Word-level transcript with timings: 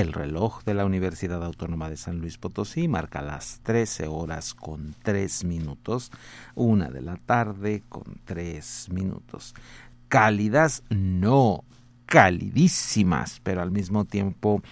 El 0.00 0.14
reloj 0.14 0.64
de 0.64 0.72
la 0.72 0.86
Universidad 0.86 1.44
Autónoma 1.44 1.90
de 1.90 1.98
San 1.98 2.20
Luis 2.20 2.38
Potosí 2.38 2.88
marca 2.88 3.20
las 3.20 3.60
13 3.64 4.06
horas 4.06 4.54
con 4.54 4.94
3 5.02 5.44
minutos, 5.44 6.10
una 6.54 6.88
de 6.88 7.02
la 7.02 7.16
tarde 7.18 7.82
con 7.86 8.04
3 8.24 8.88
minutos. 8.92 9.54
Cálidas, 10.08 10.84
no, 10.88 11.64
calidísimas, 12.06 13.40
pero 13.42 13.60
al 13.60 13.72
mismo 13.72 14.06
tiempo 14.06 14.62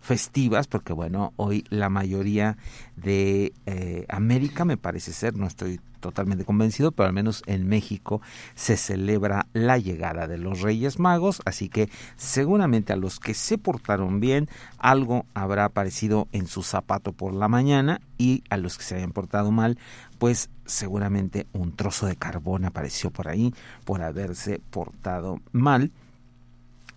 festivas, 0.00 0.66
porque 0.66 0.94
bueno, 0.94 1.34
hoy 1.36 1.64
la 1.68 1.90
mayoría 1.90 2.56
de 2.96 3.52
eh, 3.66 4.06
América 4.08 4.64
me 4.64 4.78
parece 4.78 5.12
ser, 5.12 5.36
no 5.36 5.46
estoy 5.46 5.80
totalmente 6.00 6.44
convencido, 6.44 6.92
pero 6.92 7.08
al 7.08 7.12
menos 7.12 7.42
en 7.46 7.68
México 7.68 8.20
se 8.54 8.76
celebra 8.76 9.46
la 9.52 9.78
llegada 9.78 10.26
de 10.26 10.38
los 10.38 10.60
Reyes 10.60 10.98
Magos, 10.98 11.42
así 11.44 11.68
que 11.68 11.88
seguramente 12.16 12.92
a 12.92 12.96
los 12.96 13.20
que 13.20 13.34
se 13.34 13.58
portaron 13.58 14.20
bien 14.20 14.48
algo 14.78 15.26
habrá 15.34 15.64
aparecido 15.66 16.28
en 16.32 16.46
su 16.46 16.62
zapato 16.62 17.12
por 17.12 17.34
la 17.34 17.48
mañana 17.48 18.00
y 18.16 18.42
a 18.50 18.56
los 18.56 18.78
que 18.78 18.84
se 18.84 18.96
hayan 18.96 19.12
portado 19.12 19.50
mal, 19.50 19.78
pues 20.18 20.50
seguramente 20.64 21.46
un 21.52 21.74
trozo 21.74 22.06
de 22.06 22.16
carbón 22.16 22.64
apareció 22.64 23.10
por 23.10 23.28
ahí 23.28 23.54
por 23.84 24.02
haberse 24.02 24.60
portado 24.70 25.40
mal. 25.52 25.90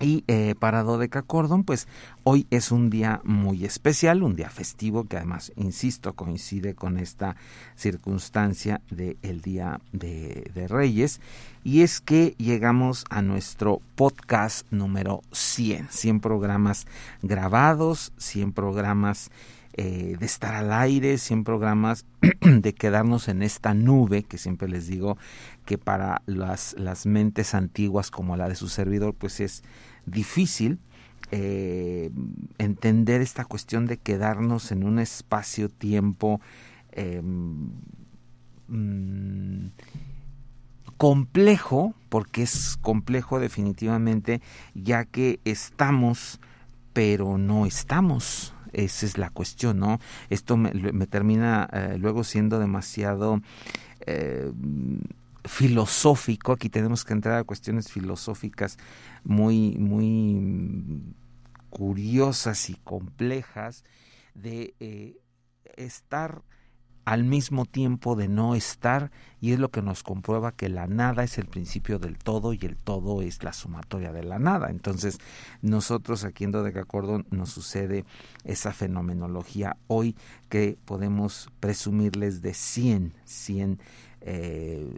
Y 0.01 0.23
eh, 0.27 0.55
para 0.57 0.81
Dodeca 0.81 1.21
Cordon, 1.21 1.63
pues 1.63 1.87
hoy 2.23 2.47
es 2.49 2.71
un 2.71 2.89
día 2.89 3.21
muy 3.23 3.65
especial, 3.65 4.23
un 4.23 4.35
día 4.35 4.49
festivo 4.49 5.03
que 5.03 5.17
además, 5.17 5.51
insisto, 5.55 6.13
coincide 6.13 6.73
con 6.73 6.97
esta 6.97 7.35
circunstancia 7.75 8.81
del 8.89 9.41
Día 9.41 9.79
de, 9.91 10.67
Reyes. 10.67 11.21
Y 11.63 11.81
es 11.81 12.01
que 12.01 12.33
llegamos 12.39 13.05
a 13.11 13.21
nuestro 13.21 13.79
podcast 13.95 14.65
número 14.71 15.21
100, 15.33 15.89
100 15.91 16.19
programas 16.19 16.87
grabados, 17.21 18.11
100 18.17 18.53
programas 18.53 19.29
eh, 19.73 20.15
de 20.19 20.25
estar 20.25 20.55
al 20.55 20.73
aire, 20.73 21.19
100 21.19 21.43
programas 21.43 22.05
de 22.41 22.73
quedarnos 22.73 23.27
en 23.27 23.43
esta 23.43 23.75
nube 23.75 24.23
que 24.23 24.39
siempre 24.39 24.67
les 24.67 24.87
digo 24.87 25.17
que 25.65 25.77
para 25.77 26.23
las, 26.25 26.73
las 26.77 27.05
mentes 27.05 27.53
antiguas 27.53 28.09
como 28.09 28.35
la 28.35 28.49
de 28.49 28.55
su 28.55 28.67
servidor, 28.67 29.13
pues 29.13 29.39
es 29.39 29.63
difícil 30.05 30.79
eh, 31.31 32.11
entender 32.57 33.21
esta 33.21 33.45
cuestión 33.45 33.85
de 33.85 33.97
quedarnos 33.97 34.71
en 34.73 34.83
un 34.83 34.99
espacio-tiempo 34.99 36.41
em, 36.91 37.69
mm, 38.67 39.69
complejo, 40.97 41.95
porque 42.09 42.43
es 42.43 42.77
complejo 42.81 43.39
definitivamente, 43.39 44.41
ya 44.75 45.05
que 45.05 45.39
estamos, 45.45 46.41
pero 46.91 47.37
no 47.37 47.65
estamos. 47.65 48.53
Esa 48.73 49.05
es 49.05 49.17
la 49.17 49.29
cuestión, 49.29 49.79
¿no? 49.79 49.99
Esto 50.29 50.57
me, 50.57 50.71
termina 51.07 51.69
eh, 51.71 51.95
luego 51.97 52.23
siendo 52.25 52.59
demasiado 52.59 53.41
eh, 54.05 54.51
filosófico. 55.45 56.53
Aquí 56.53 56.69
tenemos 56.69 57.05
que 57.05 57.13
entrar 57.13 57.37
a 57.37 57.43
cuestiones 57.43 57.91
filosóficas 57.91 58.77
muy, 59.23 59.77
muy 59.77 61.15
curiosas 61.69 62.69
y 62.69 62.75
complejas 62.75 63.83
de 64.33 64.75
eh, 64.79 65.17
estar 65.77 66.43
al 67.05 67.23
mismo 67.23 67.65
tiempo 67.65 68.15
de 68.15 68.27
no 68.27 68.53
estar 68.53 69.11
y 69.39 69.53
es 69.53 69.59
lo 69.59 69.71
que 69.71 69.81
nos 69.81 70.03
comprueba 70.03 70.51
que 70.51 70.69
la 70.69 70.85
nada 70.85 71.23
es 71.23 71.37
el 71.37 71.47
principio 71.47 71.97
del 71.97 72.17
todo 72.17 72.53
y 72.53 72.59
el 72.61 72.77
todo 72.77 73.21
es 73.23 73.43
la 73.43 73.53
sumatoria 73.53 74.11
de 74.11 74.23
la 74.23 74.37
nada. 74.37 74.69
Entonces 74.69 75.17
nosotros 75.61 76.23
aquí 76.23 76.43
en 76.43 76.51
Dodecacordon 76.51 77.25
nos 77.31 77.49
sucede 77.49 78.05
esa 78.43 78.71
fenomenología 78.71 79.77
hoy 79.87 80.15
que 80.49 80.77
podemos 80.85 81.49
presumirles 81.59 82.41
de 82.41 82.53
100, 82.53 83.13
100 83.25 83.79
eh, 84.21 84.95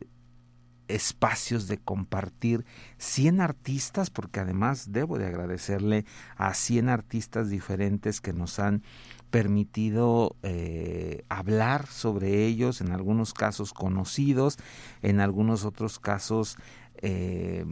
espacios 0.87 1.67
de 1.67 1.77
compartir 1.77 2.65
100 2.97 3.41
artistas, 3.41 4.09
porque 4.09 4.39
además 4.39 4.91
debo 4.91 5.17
de 5.17 5.27
agradecerle 5.27 6.05
a 6.35 6.53
100 6.53 6.89
artistas 6.89 7.49
diferentes 7.49 8.21
que 8.21 8.33
nos 8.33 8.59
han 8.59 8.83
permitido 9.29 10.35
eh, 10.43 11.25
hablar 11.29 11.87
sobre 11.87 12.45
ellos, 12.45 12.81
en 12.81 12.91
algunos 12.91 13.33
casos 13.33 13.73
conocidos, 13.73 14.57
en 15.01 15.19
algunos 15.19 15.65
otros 15.65 15.99
casos 15.99 16.57
eh, 16.97 17.65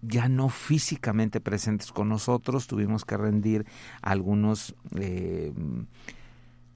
ya 0.00 0.28
no 0.28 0.48
físicamente 0.48 1.40
presentes 1.40 1.92
con 1.92 2.08
nosotros, 2.08 2.66
tuvimos 2.66 3.04
que 3.04 3.16
rendir 3.16 3.66
algunos 4.02 4.74
eh, 4.96 5.52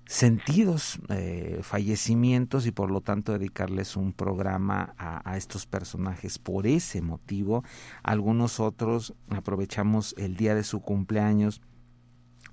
sentidos 0.09 0.99
eh, 1.11 1.61
fallecimientos 1.61 2.67
y 2.67 2.73
por 2.73 2.91
lo 2.91 3.03
tanto 3.03 3.33
dedicarles 3.33 3.95
un 3.95 4.15
programa 4.15 4.95
a, 4.97 5.37
estos 5.37 5.67
personajes 5.67 6.39
por 6.39 6.67
ese 6.67 7.03
motivo. 7.03 7.63
Algunos 8.03 8.59
otros 8.59 9.15
aprovechamos 9.29 10.15
el 10.17 10.35
día 10.37 10.55
de 10.55 10.65
su 10.65 10.81
cumpleaños 10.81 11.61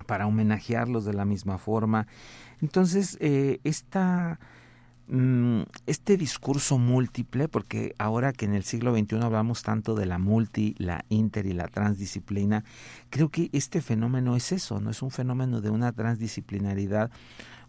para 0.06 0.26
homenajearlos 0.26 1.06
de 1.06 1.14
la 1.14 1.24
misma 1.24 1.56
forma. 1.56 2.06
Entonces, 2.60 3.16
eh, 3.22 3.60
esta 3.64 4.38
este 5.86 6.16
discurso 6.16 6.78
múltiple, 6.78 7.46
porque 7.46 7.94
ahora 7.98 8.32
que 8.32 8.44
en 8.44 8.54
el 8.54 8.64
siglo 8.64 8.96
XXI 8.96 9.20
hablamos 9.22 9.62
tanto 9.62 9.94
de 9.94 10.06
la 10.06 10.18
multi, 10.18 10.74
la 10.78 11.04
inter 11.08 11.46
y 11.46 11.52
la 11.52 11.68
transdisciplina, 11.68 12.64
creo 13.10 13.28
que 13.28 13.48
este 13.52 13.80
fenómeno 13.80 14.34
es 14.34 14.50
eso, 14.50 14.80
no 14.80 14.90
es 14.90 15.02
un 15.02 15.10
fenómeno 15.10 15.60
de 15.60 15.70
una 15.70 15.92
transdisciplinaridad 15.92 17.10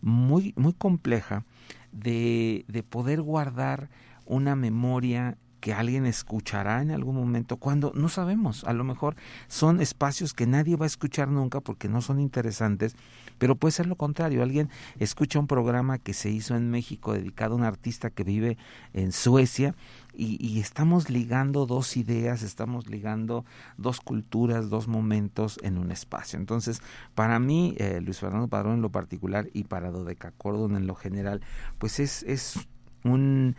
muy, 0.01 0.54
muy 0.57 0.74
compleja 0.74 1.44
de, 1.92 2.66
de 2.68 2.84
poder 2.84 3.22
guardar 3.22 3.90
una 4.25 4.56
memoria 4.56 5.38
que 5.68 5.74
alguien 5.74 6.06
escuchará 6.06 6.81
en 6.81 6.92
algún 6.92 7.18
momento 7.18 7.58
cuando 7.58 7.92
no 7.94 8.08
sabemos, 8.08 8.64
a 8.64 8.72
lo 8.72 8.86
mejor 8.86 9.18
son 9.50 9.81
espacios 9.81 10.34
que 10.34 10.48
nadie 10.48 10.78
va 10.78 10.86
a 10.86 10.88
escuchar 10.88 11.28
nunca 11.28 11.60
porque 11.60 11.90
no 11.90 12.02
son 12.02 12.22
interesantes, 12.22 12.96
pero 13.38 13.58
puede 13.58 13.74
ser 13.74 13.86
lo 13.86 13.98
contrario, 13.98 14.44
alguien 14.44 14.69
escucha 14.98 15.40
un 15.40 15.48
programa 15.48 15.98
que 15.98 16.14
se 16.14 16.30
hizo 16.30 16.56
en 16.56 16.72
México 16.72 17.12
dedicado 17.12 17.56
a 17.56 17.58
un 17.58 17.66
artista 17.66 18.10
que 18.10 18.24
vive 18.24 18.58
en 18.94 19.12
Suecia 19.12 19.75
y, 20.14 20.58
estamos 20.62 21.10
ligando 21.10 21.66
dos 21.66 21.98
ideas, 21.98 22.44
estamos 22.44 22.88
ligando 22.88 23.44
dos 23.75 24.00
culturas, 24.00 24.69
dos 24.69 24.88
momentos 24.88 25.60
en 25.64 25.78
un 25.78 25.92
espacio. 25.92 26.40
Entonces, 26.40 26.81
para 27.14 27.40
mí, 27.40 27.75
eh, 27.78 28.00
Luis 28.02 28.19
Fernando 28.19 28.48
Padrón 28.48 28.75
en 28.75 28.81
lo 28.81 28.90
particular 28.90 29.50
y 29.52 29.66
para 29.66 29.92
Dodeca 29.92 30.31
Cordon 30.31 30.78
en 30.78 30.88
lo 30.88 30.96
general, 30.96 31.42
pues 31.78 32.00
es, 32.00 32.24
es 32.24 32.58
un 33.04 33.58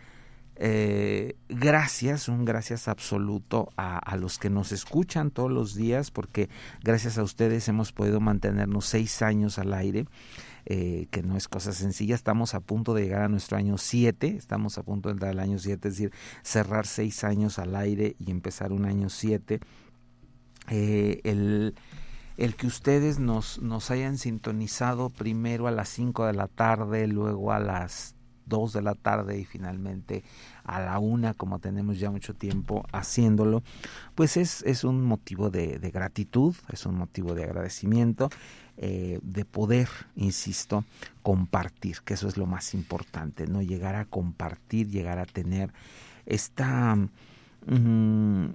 eh, 0.61 1.37
gracias, 1.47 2.27
un 2.27 2.43
gracias 2.43 2.89
absoluto 2.89 3.69
a, 3.77 4.17
los 4.17 4.37
que 4.37 4.49
nos 4.49 4.73
escuchan 4.73 5.31
todos 5.31 5.49
los 5.49 5.73
días, 5.73 6.11
porque 6.11 6.49
gracias 6.83 7.17
a 7.17 7.23
ustedes 7.23 7.69
hemos 7.69 7.93
podido 7.93 8.19
mantenernos 8.19 8.85
seis 8.85 9.21
años 9.21 9.57
al 9.57 9.73
aire. 9.73 10.05
Eh, 10.65 11.07
que 11.09 11.23
no 11.23 11.35
es 11.35 11.47
cosa 11.47 11.71
sencilla. 11.71 12.13
Estamos 12.13 12.53
a 12.53 12.59
punto 12.59 12.93
de 12.93 13.03
llegar 13.03 13.23
a 13.23 13.27
nuestro 13.27 13.57
año 13.57 13.79
siete, 13.79 14.35
estamos 14.35 14.77
a 14.77 14.83
punto 14.83 15.09
de 15.09 15.13
entrar 15.13 15.31
al 15.31 15.39
año 15.39 15.57
siete, 15.57 15.87
es 15.87 15.95
decir, 15.95 16.11
cerrar 16.43 16.85
seis 16.85 17.23
años 17.23 17.57
al 17.57 17.75
aire 17.75 18.15
y 18.19 18.29
empezar 18.29 18.71
un 18.71 18.85
año 18.85 19.09
siete. 19.09 19.61
Eh, 20.69 21.21
el, 21.23 21.73
el 22.37 22.55
que 22.55 22.67
ustedes 22.67 23.17
nos, 23.17 23.59
nos 23.61 23.89
hayan 23.89 24.19
sintonizado 24.19 25.09
primero 25.09 25.65
a 25.67 25.71
las 25.71 25.89
cinco 25.89 26.25
de 26.25 26.33
la 26.33 26.47
tarde, 26.47 27.07
luego 27.07 27.51
a 27.51 27.59
las 27.59 28.13
2 28.49 28.73
de 28.73 28.81
la 28.81 28.95
tarde 28.95 29.39
y 29.39 29.45
finalmente 29.45 30.23
a 30.63 30.81
la 30.81 30.99
una, 30.99 31.33
como 31.33 31.59
tenemos 31.59 31.99
ya 31.99 32.11
mucho 32.11 32.33
tiempo 32.33 32.85
haciéndolo, 32.91 33.63
pues 34.15 34.37
es, 34.37 34.63
es 34.63 34.83
un 34.83 35.03
motivo 35.03 35.49
de, 35.49 35.77
gratitud, 35.93 36.55
es 36.71 36.85
un 36.85 36.95
motivo 36.95 37.33
de 37.33 37.43
agradecimiento, 37.43 38.29
eh, 38.77 39.19
de 39.21 39.45
poder, 39.45 39.89
insisto, 40.15 40.83
compartir, 41.21 41.97
que 42.03 42.15
eso 42.15 42.27
es 42.27 42.37
lo 42.37 42.45
más 42.45 42.73
importante, 42.73 43.47
¿no? 43.47 43.61
Llegar 43.61 43.95
a 43.95 44.05
compartir, 44.05 44.89
llegar 44.89 45.19
a 45.19 45.25
tener 45.25 45.71
esta 46.25 46.95
mm, 47.65 48.45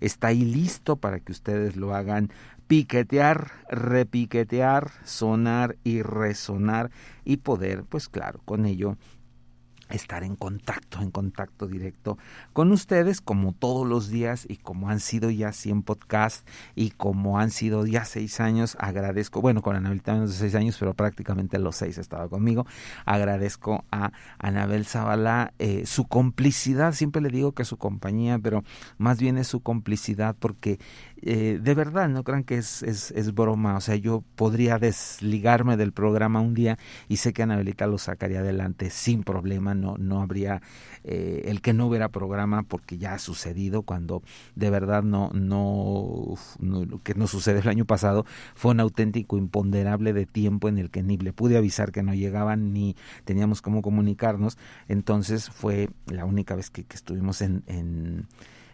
está 0.00 0.28
ahí 0.28 0.44
listo 0.44 0.96
para 0.96 1.20
que 1.20 1.32
ustedes 1.32 1.76
lo 1.76 1.94
hagan 1.94 2.30
piquetear, 2.66 3.50
repiquetear, 3.70 4.90
sonar 5.04 5.76
y 5.84 6.02
resonar 6.02 6.90
y 7.24 7.38
poder, 7.38 7.84
pues 7.84 8.08
claro, 8.08 8.40
con 8.44 8.66
ello 8.66 8.96
estar 9.90 10.24
en 10.24 10.36
contacto, 10.36 11.00
en 11.00 11.10
contacto 11.10 11.66
directo 11.66 12.18
con 12.52 12.72
ustedes 12.72 13.20
como 13.20 13.52
todos 13.52 13.86
los 13.86 14.08
días 14.08 14.46
y 14.48 14.56
como 14.56 14.90
han 14.90 15.00
sido 15.00 15.30
ya 15.30 15.52
100 15.52 15.82
podcasts 15.82 16.44
y 16.74 16.90
como 16.90 17.38
han 17.38 17.50
sido 17.50 17.86
ya 17.86 18.04
seis 18.04 18.40
años, 18.40 18.76
agradezco, 18.80 19.40
bueno, 19.40 19.62
con 19.62 19.76
Anabelita 19.76 20.14
menos 20.14 20.30
de 20.30 20.36
seis 20.36 20.54
años, 20.54 20.76
pero 20.78 20.94
prácticamente 20.94 21.58
los 21.58 21.76
seis 21.76 21.98
estaba 21.98 22.28
conmigo, 22.28 22.66
agradezco 23.04 23.84
a 23.90 24.12
Anabel 24.38 24.86
Zavala 24.86 25.52
eh, 25.58 25.86
su 25.86 26.04
complicidad, 26.06 26.92
siempre 26.92 27.22
le 27.22 27.30
digo 27.30 27.52
que 27.52 27.64
su 27.64 27.76
compañía, 27.76 28.38
pero 28.38 28.64
más 28.98 29.18
bien 29.18 29.38
es 29.38 29.46
su 29.46 29.60
complicidad 29.60 30.36
porque 30.38 30.78
eh, 31.28 31.58
de 31.60 31.74
verdad, 31.74 32.08
no 32.08 32.22
crean 32.22 32.44
que 32.44 32.56
es, 32.56 32.84
es, 32.84 33.10
es, 33.10 33.34
broma, 33.34 33.76
o 33.76 33.80
sea, 33.80 33.96
yo 33.96 34.22
podría 34.36 34.78
desligarme 34.78 35.76
del 35.76 35.90
programa 35.90 36.40
un 36.40 36.54
día 36.54 36.78
y 37.08 37.16
sé 37.16 37.32
que 37.32 37.42
Anabelita 37.42 37.88
lo 37.88 37.98
sacaría 37.98 38.38
adelante 38.38 38.90
sin 38.90 39.24
problema, 39.24 39.74
no, 39.74 39.96
no 39.98 40.22
habría 40.22 40.62
eh, 41.02 41.42
el 41.46 41.62
que 41.62 41.72
no 41.72 41.88
hubiera 41.88 42.10
programa 42.10 42.62
porque 42.62 42.96
ya 42.96 43.14
ha 43.14 43.18
sucedido 43.18 43.82
cuando 43.82 44.22
de 44.54 44.70
verdad 44.70 45.02
no, 45.02 45.30
no, 45.34 46.36
lo 46.60 47.02
que 47.02 47.14
nos 47.14 47.32
sucedió 47.32 47.60
el 47.60 47.68
año 47.68 47.86
pasado 47.86 48.24
fue 48.54 48.70
un 48.70 48.78
auténtico 48.78 49.36
imponderable 49.36 50.12
de 50.12 50.26
tiempo 50.26 50.68
en 50.68 50.78
el 50.78 50.90
que 50.90 51.02
ni 51.02 51.16
le 51.16 51.32
pude 51.32 51.56
avisar 51.56 51.90
que 51.90 52.04
no 52.04 52.14
llegaban 52.14 52.72
ni 52.72 52.94
teníamos 53.24 53.62
cómo 53.62 53.82
comunicarnos, 53.82 54.58
entonces 54.86 55.50
fue 55.50 55.90
la 56.06 56.24
única 56.24 56.54
vez 56.54 56.70
que, 56.70 56.84
que 56.84 56.94
estuvimos 56.94 57.42
en 57.42 58.28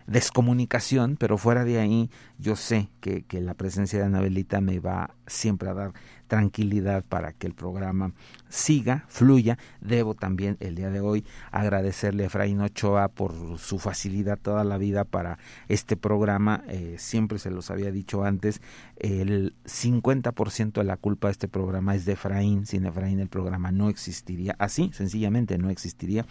descomunicación, 0.06 1.16
pero 1.16 1.38
fuera 1.38 1.64
de 1.64 1.78
ahí 1.78 2.10
yo 2.38 2.56
sé 2.56 2.88
que, 3.00 3.22
que 3.22 3.40
la 3.40 3.54
presencia 3.54 3.98
de 3.98 4.06
Anabelita 4.06 4.60
me 4.60 4.78
va 4.78 5.14
siempre 5.26 5.68
a 5.68 5.74
dar 5.74 5.92
tranquilidad 6.26 7.04
para 7.04 7.32
que 7.32 7.46
el 7.46 7.54
programa 7.54 8.12
siga, 8.52 9.06
fluya. 9.08 9.56
Debo 9.80 10.14
también 10.14 10.58
el 10.60 10.74
día 10.74 10.90
de 10.90 11.00
hoy 11.00 11.24
agradecerle 11.50 12.24
a 12.24 12.26
Efraín 12.26 12.60
Ochoa 12.60 13.08
por 13.08 13.58
su 13.58 13.78
facilidad 13.78 14.38
toda 14.38 14.62
la 14.62 14.76
vida 14.76 15.04
para 15.04 15.38
este 15.68 15.96
programa. 15.96 16.62
Eh, 16.68 16.96
siempre 16.98 17.38
se 17.38 17.50
los 17.50 17.70
había 17.70 17.90
dicho 17.90 18.24
antes, 18.24 18.60
el 18.96 19.54
50% 19.64 20.72
de 20.72 20.84
la 20.84 20.98
culpa 20.98 21.28
de 21.28 21.32
este 21.32 21.48
programa 21.48 21.94
es 21.94 22.04
de 22.04 22.12
Efraín. 22.12 22.66
Sin 22.66 22.84
Efraín 22.84 23.20
el 23.20 23.28
programa 23.28 23.72
no 23.72 23.88
existiría. 23.88 24.54
Así, 24.58 24.90
sencillamente 24.92 25.56
no 25.56 25.70
existiría. 25.70 26.26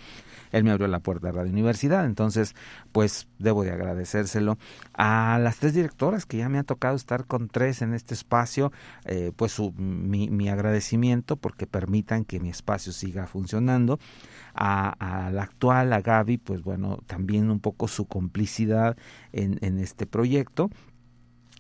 Él 0.51 0.63
me 0.63 0.71
abrió 0.71 0.87
la 0.87 0.99
puerta 0.99 1.27
de 1.27 1.33
Radio 1.33 1.51
Universidad, 1.51 2.05
entonces 2.05 2.55
pues 2.91 3.27
debo 3.39 3.63
de 3.63 3.71
agradecérselo 3.71 4.59
a 4.93 5.39
las 5.41 5.57
tres 5.57 5.73
directoras 5.73 6.25
que 6.25 6.37
ya 6.37 6.49
me 6.49 6.59
ha 6.59 6.63
tocado 6.63 6.95
estar 6.95 7.25
con 7.25 7.47
tres 7.47 7.81
en 7.81 7.93
este 7.93 8.13
espacio, 8.13 8.71
eh, 9.05 9.31
pues 9.35 9.59
mi, 9.77 10.49
agradecimiento 10.49 11.37
porque 11.37 11.67
que 12.25 12.39
mi 12.39 12.49
espacio 12.49 12.91
siga 12.91 13.27
funcionando. 13.27 13.99
A, 14.53 15.29
la 15.33 15.43
actual, 15.43 15.93
a 15.93 16.01
Gaby, 16.01 16.37
pues 16.37 16.61
bueno, 16.61 16.99
también 17.07 17.49
un 17.49 17.61
poco 17.61 17.87
su 17.87 18.05
complicidad 18.05 18.97
en, 19.31 19.57
en 19.61 19.79
este 19.79 20.05
proyecto 20.05 20.69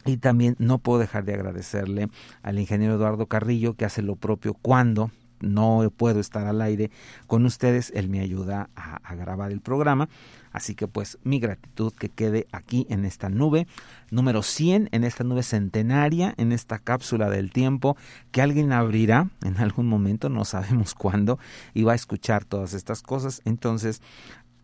Y 0.05 0.17
también 0.17 0.57
no 0.59 0.79
puedo 0.79 0.99
dejar 0.99 1.23
de 1.23 1.33
agradecerle 1.33 2.09
al 2.43 2.59
ingeniero 2.59 2.95
Eduardo 2.95 3.27
Carrillo 3.27 3.75
que 3.75 3.85
hace 3.85 4.01
lo 4.01 4.17
propio 4.17 4.53
cuando 4.53 5.09
no 5.41 5.91
puedo 5.95 6.19
estar 6.19 6.47
al 6.47 6.61
aire 6.61 6.91
con 7.27 7.45
ustedes, 7.45 7.91
él 7.95 8.09
me 8.09 8.19
ayuda 8.19 8.69
a, 8.75 9.15
grabar 9.15 9.51
el 9.51 9.61
programa. 9.61 10.09
Así 10.51 10.75
que 10.75 10.87
pues 10.87 11.17
mi 11.23 11.39
gratitud 11.39 11.93
que 11.93 12.09
quede 12.09 12.47
aquí 12.51 12.85
en 12.89 13.05
esta 13.05 13.29
nube, 13.29 13.67
número 14.09 14.43
100, 14.43 14.89
en 14.91 15.03
esta 15.03 15.23
nube 15.23 15.43
centenaria, 15.43 16.33
en 16.37 16.51
esta 16.51 16.79
cápsula 16.79 17.29
del 17.29 17.51
tiempo 17.51 17.97
que 18.31 18.41
alguien 18.41 18.73
abrirá 18.73 19.29
en 19.43 19.57
algún 19.57 19.87
momento, 19.87 20.29
no 20.29 20.45
sabemos 20.45 20.93
cuándo, 20.95 21.39
y 21.73 21.83
va 21.83 21.93
a 21.93 21.95
escuchar 21.95 22.45
todas 22.45 22.73
estas 22.73 23.01
cosas. 23.01 23.41
Entonces 23.45 24.01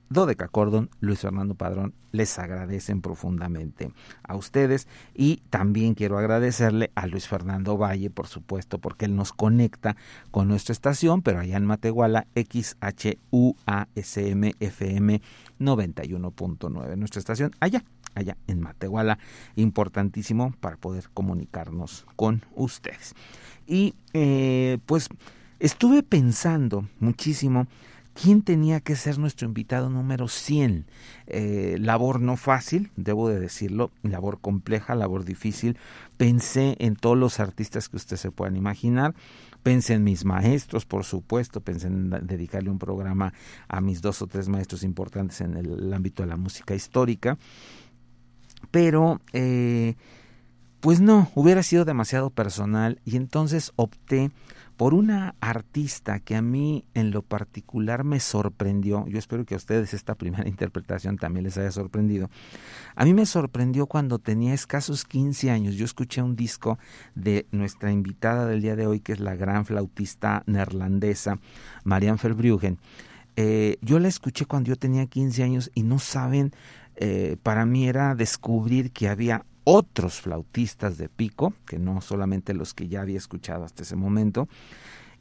Dodeca 0.10 0.48
Cordon, 0.48 0.90
Luis 1.00 1.20
Fernando 1.20 1.56
Padrón, 1.56 1.94
les 2.12 2.40
agradecen 2.40 3.02
profundamente 3.02 3.92
a 4.24 4.36
ustedes 4.36 4.88
y 5.14 5.42
también 5.50 5.94
quiero 5.96 6.18
agradecerle 6.18 6.92
a 6.96 7.08
Luis 7.08 7.28
Fernando 7.28 7.78
Valle, 7.78 8.10
por 8.10 8.28
supuesto, 8.28 8.80
porque 8.80 9.06
él 9.06 9.16
nos 9.16 9.34
conecta 9.34 9.96
con 10.32 10.48
nuestra 10.48 10.74
estación, 10.74 11.22
pero 11.22 11.40
allá 11.40 11.58
en 11.58 11.66
Matehuala, 11.66 12.28
XHUASM 12.36 13.18
FM 14.60 15.22
91.9, 15.60 16.96
nuestra 16.98 17.20
estación 17.20 17.52
allá, 17.60 17.84
allá 18.16 18.38
en 18.48 18.62
Matehuala, 18.62 19.20
importantísimo 19.56 20.54
para 20.60 20.78
poder 20.78 21.10
comunicarnos 21.14 22.06
con 22.16 22.44
ustedes. 22.56 23.14
Y 23.68 23.94
eh, 24.14 24.78
pues 24.86 25.10
estuve 25.60 26.04
pensando 26.04 26.88
muchísimo 27.00 27.68
¿Quién 28.20 28.42
tenía 28.42 28.80
que 28.80 28.96
ser 28.96 29.20
nuestro 29.20 29.48
invitado 29.48 29.92
número 29.92 30.28
100? 30.28 30.88
Eh, 31.28 31.78
labor 31.80 32.20
no 32.20 32.36
fácil, 32.36 32.90
debo 32.96 33.30
de 33.30 33.40
decirlo, 33.40 33.92
labor 34.02 34.40
compleja, 34.42 34.96
labor 34.96 35.24
difícil. 35.24 35.78
Pensé 36.18 36.76
en 36.80 36.96
todos 36.96 37.16
los 37.16 37.40
artistas 37.40 37.90
que 37.90 37.98
ustedes 37.98 38.22
se 38.22 38.32
puedan 38.32 38.56
imaginar. 38.56 39.14
Pensé 39.62 39.94
en 39.94 40.04
mis 40.04 40.26
maestros, 40.26 40.84
por 40.88 41.04
supuesto, 41.04 41.62
pensé 41.62 41.88
en 41.88 42.10
dedicarle 42.10 42.72
un 42.72 42.80
programa 42.80 43.34
a 43.68 43.82
mis 43.82 44.02
dos 44.02 44.24
o 44.24 44.28
tres 44.28 44.50
maestros 44.50 44.82
importantes 44.82 45.42
en 45.42 45.56
el, 45.56 45.94
ámbito 45.94 46.24
de 46.24 46.30
la 46.30 46.38
música 46.38 46.74
histórica. 46.74 47.38
Pero, 48.72 49.22
eh, 49.32 49.94
pues 50.80 51.02
no, 51.02 51.30
hubiera 51.36 51.62
sido 51.62 51.86
demasiado 51.86 52.32
personal 52.32 53.00
y 53.06 53.16
entonces 53.16 53.74
opté 53.76 54.32
por 54.78 54.94
una 54.94 55.36
artista 55.42 56.20
que 56.20 56.36
a 56.36 56.42
mí 56.42 56.86
en 56.94 57.10
lo 57.10 57.24
particular 57.24 58.04
me 58.04 58.20
sorprendió, 58.20 59.08
yo 59.08 59.18
espero 59.18 59.44
que 59.44 59.56
a 59.56 59.58
ustedes 59.58 59.94
esta 59.94 60.14
primera 60.14 60.48
interpretación 60.48 61.18
también 61.18 61.44
les 61.44 61.58
haya 61.58 61.72
sorprendido, 61.72 62.30
a 62.96 63.04
mí 63.04 63.14
me 63.14 63.26
sorprendió 63.26 63.88
cuando 63.88 64.20
tenía 64.20 64.54
escasos 64.54 65.04
15 65.04 65.50
años, 65.50 65.76
yo 65.76 65.84
escuché 65.84 66.22
un 66.22 66.36
disco 66.36 66.78
de 67.16 67.48
nuestra 67.52 67.92
invitada 67.92 68.46
del 68.46 68.62
día 68.62 68.76
de 68.76 68.86
hoy, 68.86 69.00
que 69.00 69.14
es 69.14 69.20
la 69.20 69.36
gran 69.36 69.66
flautista 69.66 70.44
neerlandesa, 70.46 71.40
Marianne 71.84 72.20
Verbruggen, 72.22 72.78
eh, 73.36 73.78
yo 73.82 74.00
la 74.00 74.08
escuché 74.08 74.46
cuando 74.46 74.70
yo 74.70 74.76
tenía 74.76 75.06
15 75.08 75.44
años 75.44 75.72
y 75.74 75.84
no 75.84 75.98
saben, 76.00 76.54
eh, 76.96 77.38
para 77.42 77.66
mí 77.66 77.88
era 77.88 78.16
descubrir 78.16 78.92
que 78.92 79.10
había 79.10 79.46
otros 79.70 80.22
flautistas 80.22 80.98
de 80.98 81.10
pico, 81.10 81.54
que 81.66 81.78
no 81.78 82.00
solamente 82.00 82.54
los 82.54 82.74
que 82.74 82.88
ya 82.88 83.02
había 83.02 83.18
escuchado 83.18 83.66
hasta 83.66 83.84
ese 83.84 83.98
momento, 83.98 84.48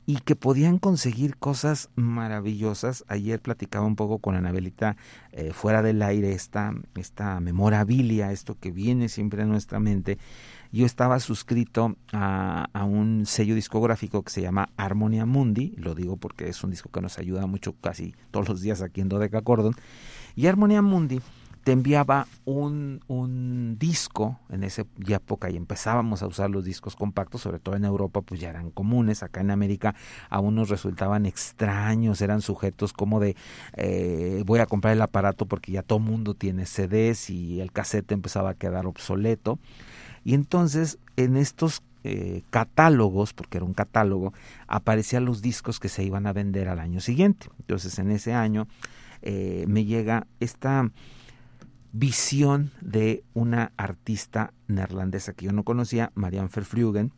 y 0.06 0.18
que 0.18 0.36
podían 0.36 0.78
conseguir 0.78 1.36
cosas 1.36 1.90
maravillosas. 1.96 3.04
Ayer 3.08 3.40
platicaba 3.40 3.84
un 3.84 3.96
poco 3.96 4.20
con 4.20 4.36
Anabelita 4.36 4.96
eh, 5.32 5.52
fuera 5.52 5.82
del 5.82 6.00
aire 6.00 6.30
esta, 6.30 6.72
esta 6.94 7.40
memorabilia, 7.40 8.30
esto 8.30 8.56
que 8.56 8.70
viene 8.70 9.08
siempre 9.08 9.42
a 9.42 9.46
nuestra 9.46 9.80
mente. 9.80 10.16
Yo 10.70 10.86
estaba 10.86 11.18
suscrito 11.18 11.96
a, 12.12 12.68
a, 12.72 12.84
un 12.84 13.26
sello 13.26 13.56
discográfico 13.56 14.22
que 14.22 14.30
se 14.30 14.42
llama 14.42 14.68
Harmonia 14.76 15.26
Mundi, 15.26 15.74
lo 15.76 15.96
digo 15.96 16.18
porque 16.18 16.48
es 16.48 16.62
un 16.62 16.70
disco 16.70 16.88
que 16.88 17.00
nos 17.00 17.18
ayuda 17.18 17.48
mucho 17.48 17.74
casi 17.80 18.14
todos 18.30 18.48
los 18.48 18.60
días 18.60 18.80
aquí 18.80 19.00
en 19.00 19.08
Dodeca 19.08 19.42
Cordon, 19.42 19.74
y 20.36 20.46
Harmonia 20.46 20.82
Mundi 20.82 21.20
te 21.66 21.72
enviaba 21.72 22.28
un, 22.44 23.00
un 23.08 23.76
disco 23.76 24.38
en 24.50 24.62
esa 24.62 24.84
época 25.08 25.50
y 25.50 25.56
empezábamos 25.56 26.22
a 26.22 26.28
usar 26.28 26.48
los 26.48 26.64
discos 26.64 26.94
compactos, 26.94 27.40
sobre 27.40 27.58
todo 27.58 27.74
en 27.74 27.84
Europa, 27.84 28.20
pues 28.20 28.40
ya 28.40 28.50
eran 28.50 28.70
comunes, 28.70 29.24
acá 29.24 29.40
en 29.40 29.50
América 29.50 29.96
aún 30.30 30.54
nos 30.54 30.68
resultaban 30.68 31.26
extraños, 31.26 32.20
eran 32.20 32.40
sujetos 32.40 32.92
como 32.92 33.18
de 33.18 33.34
eh, 33.76 34.44
voy 34.46 34.60
a 34.60 34.66
comprar 34.66 34.92
el 34.92 35.02
aparato 35.02 35.46
porque 35.46 35.72
ya 35.72 35.82
todo 35.82 35.98
mundo 35.98 36.34
tiene 36.34 36.66
CDs 36.66 37.30
y 37.30 37.60
el 37.60 37.72
cassette 37.72 38.12
empezaba 38.12 38.50
a 38.50 38.54
quedar 38.54 38.86
obsoleto. 38.86 39.58
Y 40.22 40.34
entonces 40.34 41.00
en 41.16 41.36
estos 41.36 41.82
eh, 42.04 42.42
catálogos, 42.50 43.32
porque 43.32 43.58
era 43.58 43.64
un 43.64 43.74
catálogo, 43.74 44.32
aparecían 44.68 45.24
los 45.24 45.42
discos 45.42 45.80
que 45.80 45.88
se 45.88 46.04
iban 46.04 46.28
a 46.28 46.32
vender 46.32 46.68
al 46.68 46.78
año 46.78 47.00
siguiente. 47.00 47.48
Entonces 47.58 47.98
en 47.98 48.12
ese 48.12 48.34
año 48.34 48.68
eh, 49.22 49.64
me 49.66 49.84
llega 49.84 50.28
esta 50.38 50.88
visión 51.98 52.72
de 52.82 53.24
una 53.32 53.72
artista 53.78 54.52
neerlandesa 54.66 55.32
que 55.32 55.46
yo 55.46 55.52
no 55.52 55.64
conocía, 55.64 56.12
Marianne 56.14 56.50
Verfrugen, 56.54 57.12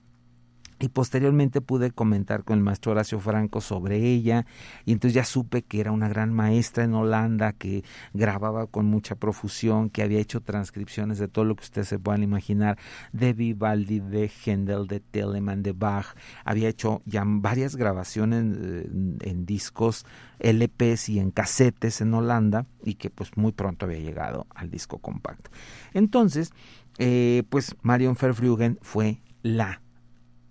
y 0.79 0.89
posteriormente 0.89 1.61
pude 1.61 1.91
comentar 1.91 2.45
con 2.45 2.59
el 2.59 2.65
maestro 2.65 2.93
Horacio 2.93 3.21
Franco 3.21 3.61
sobre 3.61 3.99
ella 3.99 4.47
y 4.85 4.93
entonces 4.93 5.15
ya 5.15 5.25
supe 5.25 5.63
que 5.63 5.81
era 5.81 5.93
una 5.93 6.09
gran 6.09 6.33
maestra 6.33 6.85
en 6.85 6.95
Holanda 6.95 7.53
que 7.53 7.85
grababa 8.15 8.67
con 8.67 8.87
mucha 8.87 9.15
profusión 9.17 9.91
que 9.91 10.03
había 10.03 10.21
hecho 10.21 10.41
transcripciones 10.41 11.19
de 11.19 11.29
todo 11.29 11.45
lo 11.45 11.57
que 11.57 11.65
ustedes 11.65 11.89
se 11.89 11.99
puedan 11.99 12.23
imaginar 12.23 12.79
de 13.13 13.33
Vivaldi, 13.33 14.01
de 14.01 14.31
Händel, 14.45 14.87
de 14.87 15.01
Telemann, 15.01 15.63
de 15.63 15.73
Bach 15.73 16.15
había 16.45 16.69
hecho 16.69 17.03
ya 17.05 17.25
varias 17.27 17.77
grabaciones 17.77 18.41
en, 18.41 19.19
en 19.21 19.47
discos 19.47 20.07
LPs 20.39 21.09
y 21.09 21.19
en 21.19 21.31
casetes 21.31 22.01
en 22.01 22.15
Holanda 22.15 22.67
y 22.85 22.95
que 22.95 23.11
pues 23.11 23.37
muy 23.37 23.53
pronto 23.53 23.87
había 23.87 23.99
llegado 23.99 24.47
al 24.55 24.71
disco 24.71 24.99
compacto. 24.99 25.51
Entonces 25.93 26.53
eh, 26.99 27.45
pues 27.49 27.77
Marion 27.83 28.17
Verflugen 28.21 28.79
fue 28.83 29.21
la 29.43 29.81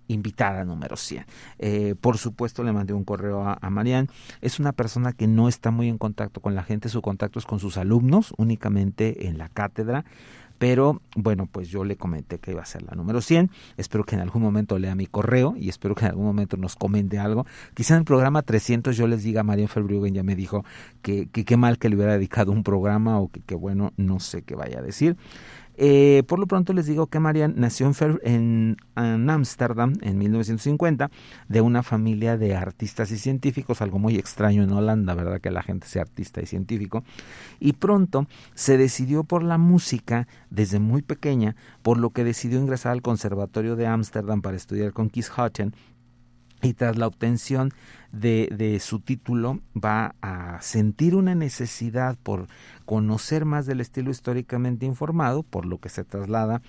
invitada 0.08 0.64
número 0.64 0.96
100. 0.96 1.24
Eh, 1.58 1.94
por 2.00 2.18
supuesto, 2.18 2.64
le 2.64 2.72
mandé 2.72 2.92
un 2.92 3.04
correo 3.04 3.42
a, 3.42 3.58
a 3.60 3.70
Marianne. 3.70 4.08
Es 4.40 4.58
una 4.58 4.72
persona 4.72 5.12
que 5.12 5.26
no 5.26 5.48
está 5.48 5.70
muy 5.70 5.88
en 5.88 5.98
contacto 5.98 6.40
con 6.40 6.54
la 6.54 6.64
gente, 6.64 6.88
su 6.88 7.00
contacto 7.02 7.38
es 7.38 7.46
con 7.46 7.60
sus 7.60 7.76
alumnos, 7.76 8.34
únicamente 8.36 9.28
en 9.28 9.38
la 9.38 9.48
cátedra. 9.48 10.04
Pero 10.58 11.00
bueno, 11.14 11.46
pues 11.50 11.68
yo 11.68 11.84
le 11.84 11.96
comenté 11.96 12.38
que 12.38 12.50
iba 12.50 12.62
a 12.62 12.66
ser 12.66 12.82
la 12.82 12.94
número 12.94 13.20
100. 13.20 13.50
Espero 13.76 14.04
que 14.04 14.16
en 14.16 14.20
algún 14.20 14.42
momento 14.42 14.78
lea 14.78 14.94
mi 14.94 15.06
correo 15.06 15.54
y 15.56 15.68
espero 15.68 15.94
que 15.94 16.04
en 16.04 16.10
algún 16.10 16.26
momento 16.26 16.56
nos 16.56 16.74
comente 16.74 17.18
algo. 17.18 17.46
Quizá 17.74 17.94
en 17.94 18.00
el 18.00 18.04
programa 18.04 18.42
300 18.42 18.96
yo 18.96 19.06
les 19.06 19.22
diga, 19.22 19.44
Marian 19.44 19.68
Felbruggen 19.68 20.14
ya 20.14 20.24
me 20.24 20.34
dijo 20.34 20.64
que 21.00 21.28
qué 21.28 21.56
mal 21.56 21.78
que 21.78 21.88
le 21.88 21.96
hubiera 21.96 22.12
dedicado 22.12 22.50
un 22.50 22.64
programa 22.64 23.20
o 23.20 23.28
que, 23.28 23.40
que 23.40 23.54
bueno, 23.54 23.92
no 23.96 24.18
sé 24.18 24.42
qué 24.42 24.56
vaya 24.56 24.80
a 24.80 24.82
decir. 24.82 25.16
Eh, 25.80 26.24
por 26.26 26.40
lo 26.40 26.48
pronto 26.48 26.72
les 26.72 26.86
digo 26.86 27.06
que 27.06 27.20
Marian 27.20 27.54
nació 27.56 27.88
en 28.24 28.76
Ámsterdam 28.96 29.92
en, 30.02 30.08
en 30.08 30.18
1950 30.18 31.08
de 31.46 31.60
una 31.60 31.84
familia 31.84 32.36
de 32.36 32.56
artistas 32.56 33.12
y 33.12 33.16
científicos, 33.16 33.80
algo 33.80 34.00
muy 34.00 34.16
extraño 34.16 34.64
en 34.64 34.72
Holanda, 34.72 35.14
¿verdad? 35.14 35.40
Que 35.40 35.52
la 35.52 35.62
gente 35.62 35.86
sea 35.86 36.02
artista 36.02 36.42
y 36.42 36.46
científico. 36.46 37.04
Y 37.60 37.74
pronto 37.74 38.26
se 38.54 38.76
decidió 38.76 39.22
por 39.22 39.44
la 39.44 39.56
música 39.56 40.26
desde 40.50 40.80
muy 40.80 41.02
pequeña, 41.02 41.54
por 41.82 41.96
lo 41.96 42.10
que 42.10 42.24
decidió 42.24 42.58
ingresar 42.58 42.90
al 42.90 43.02
Conservatorio 43.02 43.76
de 43.76 43.86
Ámsterdam 43.86 44.42
para 44.42 44.56
estudiar 44.56 44.92
con 44.92 45.10
Keith 45.10 45.30
Hutton 45.36 45.74
y 46.60 46.74
tras 46.74 46.96
la 46.96 47.06
obtención 47.06 47.72
de, 48.10 48.48
de, 48.50 48.80
su 48.80 48.98
título 48.98 49.60
va 49.76 50.16
a 50.22 50.60
sentir 50.60 51.14
una 51.14 51.36
necesidad 51.36 52.16
por 52.20 52.48
conocer 52.88 53.44
más 53.44 53.66
del 53.66 53.82
estilo 53.82 54.10
históricamente 54.10 54.86
informado, 54.86 55.42
por 55.42 55.66
lo 55.66 55.76
que 55.76 55.90
se 55.90 56.04
traslada 56.04 56.62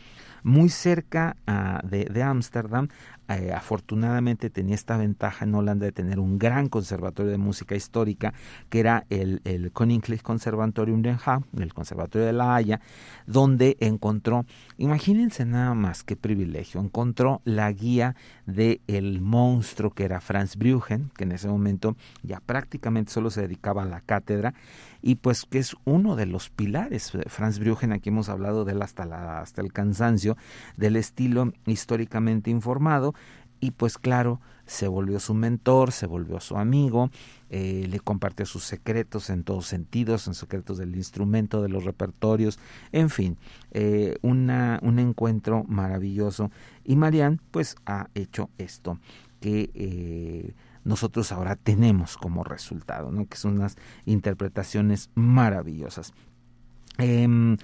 muy 0.43 0.67
cerca 0.67 1.37
uh, 1.47 1.87
de 1.87 2.23
Ámsterdam. 2.23 2.89
Eh, 3.29 3.53
afortunadamente 3.53 4.49
tenía 4.49 4.73
esta 4.73 4.97
ventaja 4.97 5.45
en 5.45 5.53
Holanda 5.53 5.85
de 5.85 5.91
tener 5.91 6.19
un 6.19 6.39
gran 6.39 6.67
conservatorio 6.67 7.31
de 7.31 7.37
música 7.37 7.75
histórica, 7.75 8.33
que 8.69 8.79
era 8.79 9.05
el, 9.11 9.41
el 9.45 9.71
Koninklijk 9.71 10.23
Conservatorium 10.23 11.03
Den 11.03 11.19
Haag, 11.23 11.43
el 11.57 11.73
Conservatorio 11.73 12.25
de 12.25 12.33
La 12.33 12.55
Haya, 12.55 12.81
donde 13.27 13.77
encontró, 13.79 14.45
imagínense 14.77 15.45
nada 15.45 15.75
más 15.75 16.03
qué 16.03 16.15
privilegio, 16.15 16.81
encontró 16.81 17.41
la 17.45 17.71
guía 17.71 18.15
del 18.47 18.81
el 18.87 19.21
monstruo 19.21 19.91
que 19.91 20.05
era 20.05 20.21
Franz 20.21 20.55
Bruggen, 20.55 21.11
que 21.15 21.25
en 21.25 21.31
ese 21.31 21.47
momento 21.47 21.95
ya 22.23 22.39
prácticamente 22.39 23.11
solo 23.11 23.29
se 23.29 23.41
dedicaba 23.41 23.83
a 23.83 23.85
la 23.85 24.01
cátedra, 24.01 24.55
y 25.01 25.15
pues 25.15 25.45
que 25.45 25.59
es 25.59 25.75
uno 25.85 26.15
de 26.15 26.25
los 26.25 26.49
pilares. 26.49 27.11
Franz 27.27 27.59
Bruggen, 27.59 27.91
aquí 27.91 28.09
hemos 28.09 28.29
hablado 28.29 28.65
de 28.65 28.73
él 28.73 28.81
hasta, 28.81 29.05
la, 29.05 29.39
hasta 29.39 29.61
el 29.61 29.73
cansancio, 29.73 30.37
del 30.77 30.95
estilo 30.95 31.53
históricamente 31.65 32.49
informado, 32.49 33.13
y 33.59 33.71
pues 33.71 33.97
claro, 33.97 34.39
se 34.65 34.87
volvió 34.87 35.19
su 35.19 35.33
mentor, 35.33 35.91
se 35.91 36.05
volvió 36.05 36.39
su 36.39 36.57
amigo, 36.57 37.09
eh, 37.49 37.87
le 37.89 37.99
compartió 37.99 38.45
sus 38.45 38.63
secretos 38.63 39.29
en 39.29 39.43
todos 39.43 39.65
sentidos, 39.65 40.27
en 40.27 40.35
secretos 40.35 40.77
del 40.77 40.95
instrumento, 40.95 41.61
de 41.61 41.69
los 41.69 41.83
repertorios, 41.85 42.59
en 42.91 43.09
fin, 43.09 43.37
eh, 43.71 44.17
una, 44.21 44.79
un 44.83 44.99
encuentro 44.99 45.65
maravilloso. 45.67 46.51
Y 46.85 46.95
Marianne 46.95 47.39
pues 47.51 47.75
ha 47.85 48.09
hecho 48.13 48.49
esto 48.57 48.99
que 49.41 49.71
eh, 49.73 50.53
nosotros 50.89 51.31
ahora 51.31 51.55
tenemos 51.55 52.17
como 52.17 52.43
resultado, 52.43 53.11
¿no? 53.11 53.27
que 53.27 53.37
son 53.37 53.53
unas 53.53 53.77
interpretaciones 54.05 55.11
maravillosas. 55.13 56.13
Em, 56.97 57.57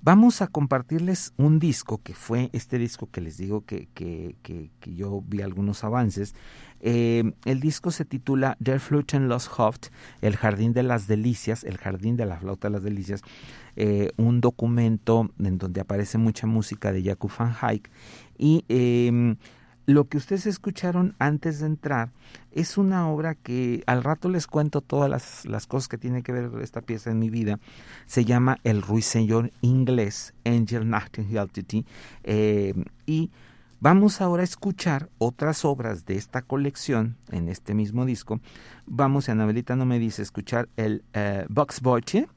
Vamos 0.00 0.42
a 0.42 0.46
compartirles 0.46 1.34
un 1.38 1.58
disco 1.58 2.00
que 2.00 2.14
fue 2.14 2.50
este 2.52 2.78
disco 2.78 3.10
que 3.10 3.20
les 3.20 3.36
digo 3.36 3.64
que, 3.64 3.88
que, 3.94 4.36
que, 4.42 4.94
yo 4.94 5.24
vi 5.26 5.42
algunos 5.42 5.82
avances. 5.82 6.36
Eh, 6.80 7.32
el 7.44 7.58
disco 7.58 7.90
se 7.90 8.04
titula 8.04 8.56
Der 8.60 8.78
Fluten 8.78 9.28
Los 9.28 9.50
Hoft, 9.58 9.88
El 10.22 10.36
Jardín 10.36 10.72
de 10.72 10.84
las 10.84 11.08
Delicias, 11.08 11.64
El 11.64 11.78
Jardín 11.78 12.16
de 12.16 12.26
la 12.26 12.36
Flauta 12.36 12.68
de 12.68 12.74
las 12.74 12.84
Delicias, 12.84 13.22
eh, 13.74 14.12
un 14.16 14.40
documento 14.40 15.30
en 15.40 15.58
donde 15.58 15.80
aparece 15.80 16.16
mucha 16.16 16.46
música 16.46 16.92
de 16.92 17.02
Jakub 17.02 17.32
van 17.36 17.56
Eyck 17.68 17.90
y 18.38 18.64
eh, 18.68 19.34
lo 19.88 20.06
que 20.06 20.18
ustedes 20.18 20.44
escucharon 20.44 21.16
antes 21.18 21.60
de 21.60 21.66
entrar 21.66 22.10
es 22.52 22.76
una 22.76 23.08
obra 23.08 23.34
que 23.34 23.82
al 23.86 24.04
rato 24.04 24.28
les 24.28 24.46
cuento 24.46 24.82
todas 24.82 25.46
las, 25.46 25.66
cosas 25.66 25.88
que 25.88 25.96
tiene 25.96 26.22
que 26.22 26.30
ver 26.30 26.50
esta 26.60 26.82
pieza 26.82 27.10
en 27.10 27.18
mi 27.18 27.30
vida. 27.30 27.58
Se 28.04 28.26
llama 28.26 28.58
El 28.64 28.82
Ruiseñor 28.82 29.50
Inglés, 29.62 30.34
Angel 30.44 30.90
Nightingale 30.90 31.48
eh, 32.22 32.74
y 33.06 33.30
vamos 33.80 34.20
ahora 34.20 34.42
a 34.42 34.44
escuchar 34.44 35.08
otras 35.16 35.64
obras 35.64 36.04
de 36.04 36.16
esta 36.16 36.42
colección 36.42 37.16
en 37.30 37.48
este 37.48 37.72
mismo 37.72 38.04
disco. 38.04 38.40
Vamos, 38.84 39.30
Anabelita 39.30 39.74
no 39.74 39.86
me 39.86 39.98
dice 39.98 40.20
escuchar 40.20 40.68
el 40.76 41.02
eh, 41.14 41.46
Box 41.48 41.80
Boche. 41.80 42.28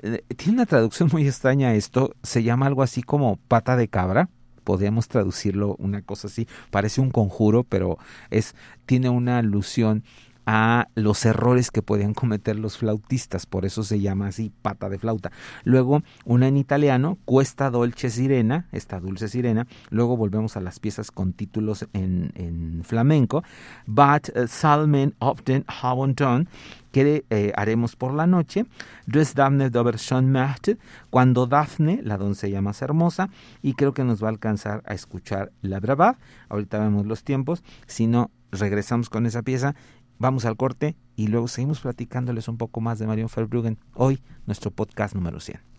Eh, 0.00 0.22
tiene 0.36 0.56
una 0.58 0.66
traducción 0.66 1.08
muy 1.10 1.26
extraña 1.26 1.72
esto, 1.72 2.14
se 2.22 2.42
llama 2.42 2.66
algo 2.66 2.82
así 2.82 3.02
como 3.02 3.36
pata 3.48 3.78
de 3.78 3.88
cabra 3.88 4.28
podríamos 4.68 5.08
traducirlo 5.08 5.76
una 5.78 6.02
cosa 6.02 6.26
así, 6.26 6.46
parece 6.70 7.00
un 7.00 7.10
conjuro, 7.10 7.64
pero 7.64 7.96
es 8.28 8.54
tiene 8.84 9.08
una 9.08 9.38
alusión 9.38 10.04
a 10.44 10.88
los 10.94 11.24
errores 11.24 11.70
que 11.70 11.80
podían 11.80 12.12
cometer 12.12 12.58
los 12.58 12.76
flautistas, 12.76 13.46
por 13.46 13.64
eso 13.64 13.82
se 13.82 14.00
llama 14.00 14.26
así 14.26 14.52
pata 14.60 14.90
de 14.90 14.98
flauta. 14.98 15.32
Luego 15.64 16.02
una 16.26 16.48
en 16.48 16.58
italiano, 16.58 17.16
Cuesta 17.24 17.70
Dolce 17.70 18.10
Sirena, 18.10 18.66
esta 18.72 19.00
dulce 19.00 19.28
sirena. 19.28 19.66
Luego 19.88 20.18
volvemos 20.18 20.58
a 20.58 20.60
las 20.60 20.80
piezas 20.80 21.10
con 21.10 21.32
títulos 21.32 21.86
en, 21.94 22.32
en 22.34 22.82
flamenco, 22.84 23.42
But 23.86 24.28
uh, 24.36 24.46
Salmen 24.48 25.14
of 25.18 25.44
den 25.44 25.64
Havonton, 25.66 26.46
que 26.98 27.24
eh, 27.30 27.52
haremos 27.56 27.96
por 27.96 28.14
la 28.14 28.26
noche, 28.26 28.66
Des 29.06 29.34
Daphne 29.34 29.70
Macht, 30.22 30.70
cuando 31.10 31.46
Daphne, 31.46 32.00
la 32.02 32.16
doncella 32.16 32.60
más 32.60 32.82
hermosa, 32.82 33.30
y 33.62 33.74
creo 33.74 33.94
que 33.94 34.04
nos 34.04 34.22
va 34.22 34.28
a 34.28 34.30
alcanzar 34.30 34.82
a 34.86 34.94
escuchar 34.94 35.52
la 35.62 35.80
brava. 35.80 36.18
Ahorita 36.48 36.78
vemos 36.78 37.06
los 37.06 37.24
tiempos, 37.24 37.62
si 37.86 38.06
no 38.06 38.30
regresamos 38.50 39.10
con 39.10 39.26
esa 39.26 39.42
pieza 39.42 39.74
Vamos 40.20 40.44
al 40.46 40.56
corte 40.56 40.96
y 41.14 41.28
luego 41.28 41.46
seguimos 41.46 41.78
platicándoles 41.78 42.48
un 42.48 42.56
poco 42.56 42.80
más 42.80 42.98
de 42.98 43.06
Marion 43.06 43.30
Verbruggen. 43.34 43.78
Hoy, 43.94 44.20
nuestro 44.46 44.72
podcast 44.72 45.14
número 45.14 45.38
100. 45.38 45.77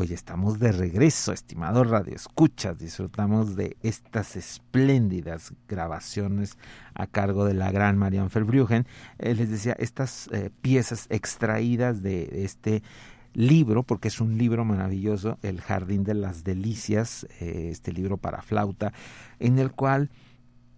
Pues 0.00 0.12
estamos 0.12 0.58
de 0.58 0.72
regreso, 0.72 1.30
estimado 1.30 1.84
Radio 1.84 2.16
Escuchas. 2.16 2.78
Disfrutamos 2.78 3.54
de 3.54 3.76
estas 3.82 4.34
espléndidas 4.34 5.52
grabaciones 5.68 6.56
a 6.94 7.06
cargo 7.06 7.44
de 7.44 7.52
la 7.52 7.70
gran 7.70 7.98
Marian 7.98 8.30
Verbruggen. 8.32 8.86
Eh, 9.18 9.34
les 9.34 9.50
decía, 9.50 9.76
estas 9.78 10.30
eh, 10.32 10.48
piezas 10.62 11.06
extraídas 11.10 12.02
de, 12.02 12.44
este 12.44 12.82
libro, 13.34 13.82
porque 13.82 14.08
es 14.08 14.22
un 14.22 14.38
libro 14.38 14.64
maravilloso, 14.64 15.36
El 15.42 15.60
Jardín 15.60 16.02
de 16.02 16.14
las 16.14 16.44
Delicias, 16.44 17.26
eh, 17.38 17.68
este 17.70 17.92
libro 17.92 18.16
para 18.16 18.40
flauta, 18.40 18.94
en 19.38 19.58
el 19.58 19.70
cual 19.70 20.08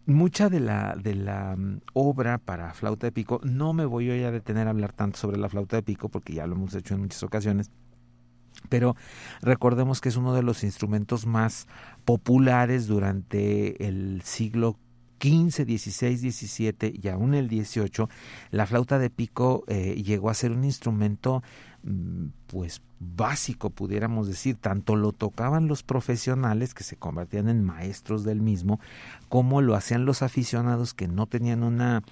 mucha 0.05 0.49
de 0.49 0.59
la, 0.59 0.97
de 1.01 1.14
la 1.14 1.55
mm, 1.57 1.83
obra 1.93 2.39
para 2.39 2.75
flauta 2.75 3.07
de 3.07 3.12
pico, 3.12 3.41
no 3.45 3.73
me 3.73 3.85
voy 3.85 4.11
a 4.11 4.33
detener 4.33 4.66
a 4.66 4.70
hablar 4.70 4.93
tanto 4.93 5.16
sobre 5.16 5.39
la 5.39 5.49
flauta 5.49 5.77
de 5.77 5.85
pico, 5.85 6.09
porque 6.09 6.35
ya 6.35 6.49
lo 6.49 6.57
hemos 6.57 6.75
hecho 6.75 6.95
en 6.95 7.03
muchas 7.03 7.23
ocasiones, 7.23 7.70
pero 8.69 8.97
recordemos 9.41 10.01
que 10.01 10.09
es 10.09 10.17
uno 10.17 10.35
de 10.35 10.43
los 10.43 10.65
instrumentos 10.65 11.27
más 11.27 11.67
populares 12.05 12.87
durante 12.87 13.87
el 13.87 14.23
siglo 14.23 14.77
XV, 15.23 15.65
XVI, 15.65 16.31
XVII 16.31 17.01
y 17.01 17.09
aún 17.09 17.35
el 17.35 17.49
XVIII. 17.49 18.09
La 18.51 18.67
flauta 18.67 18.99
de 18.99 19.11
pico 19.11 19.65
eh, 19.69 20.03
llegó 20.03 20.31
a 20.31 20.35
ser 20.35 20.51
un 20.51 20.65
instrumento 20.65 21.43
mm, 21.85 22.27
pues 22.49 22.83
básico, 22.99 23.71
pudiéramos 23.71 24.29
decir, 24.29 24.57
tanto 24.57 24.97
lo 24.97 25.13
tocaban 25.13 25.69
los 25.69 25.83
profesionales 25.83 26.75
que 26.75 26.85
se 26.85 26.97
convertían 26.97 27.49
en 27.49 27.65
maestros 27.65 28.25
del 28.25 28.41
mismo, 28.41 28.81
como 29.29 29.61
lo 29.61 29.75
hacían 29.75 30.05
los 30.05 30.23
aficionados 30.23 30.95
que 30.95 31.09
no 31.09 31.27
tenían 31.27 31.63
una 31.63 32.03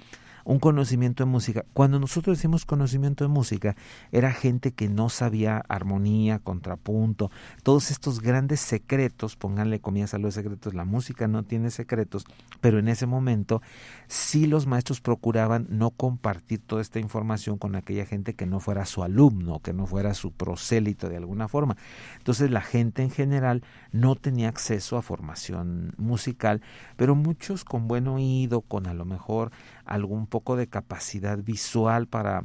un 0.51 0.59
conocimiento 0.59 1.25
de 1.25 1.31
música. 1.31 1.65
Cuando 1.75 2.01
nosotros 2.01 2.37
decimos 2.37 2.65
conocimiento 2.65 3.23
de 3.23 3.29
música, 3.29 3.77
era 4.11 4.33
gente 4.33 4.73
que 4.73 4.89
no 4.89 5.09
sabía 5.09 5.63
armonía, 5.69 6.41
contrapunto, 6.41 7.31
todos 7.63 7.93
estos 7.93 8.21
grandes 8.21 8.59
secretos, 8.59 9.37
pónganle 9.37 9.79
comillas 9.79 10.13
a 10.13 10.19
los 10.19 10.35
secretos, 10.35 10.75
la 10.75 10.85
música 10.85 11.29
no 11.29 11.45
tiene 11.45 11.71
secretos, 11.71 12.25
pero 12.61 12.81
en 12.81 12.89
ese 12.89 13.07
momento 13.07 13.63
sí 14.09 14.49
los 14.49 14.67
maestros 14.67 15.01
procuraban 15.01 15.69
no 15.71 15.91
compartir 15.91 16.59
toda 16.59 16.83
esta 16.83 16.99
información 16.99 17.57
con 17.57 17.77
aquella 17.77 18.05
gente 18.05 18.35
que 18.35 18.47
no 18.47 18.59
fuera 18.59 18.87
su 18.87 19.05
alumno, 19.05 19.61
que 19.61 19.73
no 19.73 19.87
fuera 19.87 20.15
su 20.15 20.33
prosélito 20.33 21.09
de 21.09 21.17
alguna 21.17 21.47
forma. 21.47 21.77
Entonces 22.19 22.51
la 22.51 22.61
gente 22.61 23.05
en 23.05 23.11
general 23.13 23.63
no 23.93 24.17
tenía 24.17 24.49
acceso 24.49 24.97
a 24.97 25.03
formación 25.03 25.95
musical, 25.97 26.61
pero 26.97 27.15
muchos 27.15 27.63
con 27.63 27.87
buen 27.87 28.09
oído, 28.09 28.63
con 28.63 28.89
a 28.89 28.95
lo 28.95 29.05
mejor 29.05 29.53
algún 29.91 30.27
poco 30.27 30.57
de 30.57 30.69
capacidad 30.69 31.37
visual 31.39 32.07
para 32.07 32.45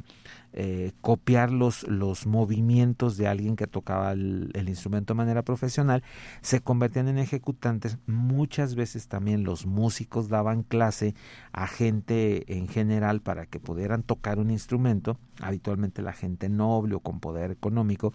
eh, 0.52 0.92
copiar 1.00 1.52
los, 1.52 1.84
los, 1.84 2.26
movimientos 2.26 3.16
de 3.16 3.28
alguien 3.28 3.54
que 3.56 3.68
tocaba 3.68 4.12
el, 4.12 4.50
instrumento 4.66 5.14
de 5.14 5.18
manera 5.18 5.42
profesional, 5.42 6.02
se 6.40 6.60
convertían 6.60 7.08
en 7.08 7.18
ejecutantes. 7.18 7.98
Muchas 8.06 8.74
veces 8.74 9.06
también 9.06 9.44
los 9.44 9.64
músicos 9.64 10.28
daban 10.28 10.64
clase 10.64 11.14
a 11.52 11.68
gente 11.68 12.56
en 12.58 12.66
general 12.66 13.20
para 13.20 13.46
que 13.46 13.60
pudieran 13.60 14.02
tocar 14.02 14.40
un 14.40 14.50
instrumento, 14.50 15.16
habitualmente 15.40 16.02
la 16.02 16.12
gente 16.12 16.48
noble 16.48 16.96
o 16.96 17.00
con 17.00 17.20
poder 17.20 17.52
económico. 17.52 18.12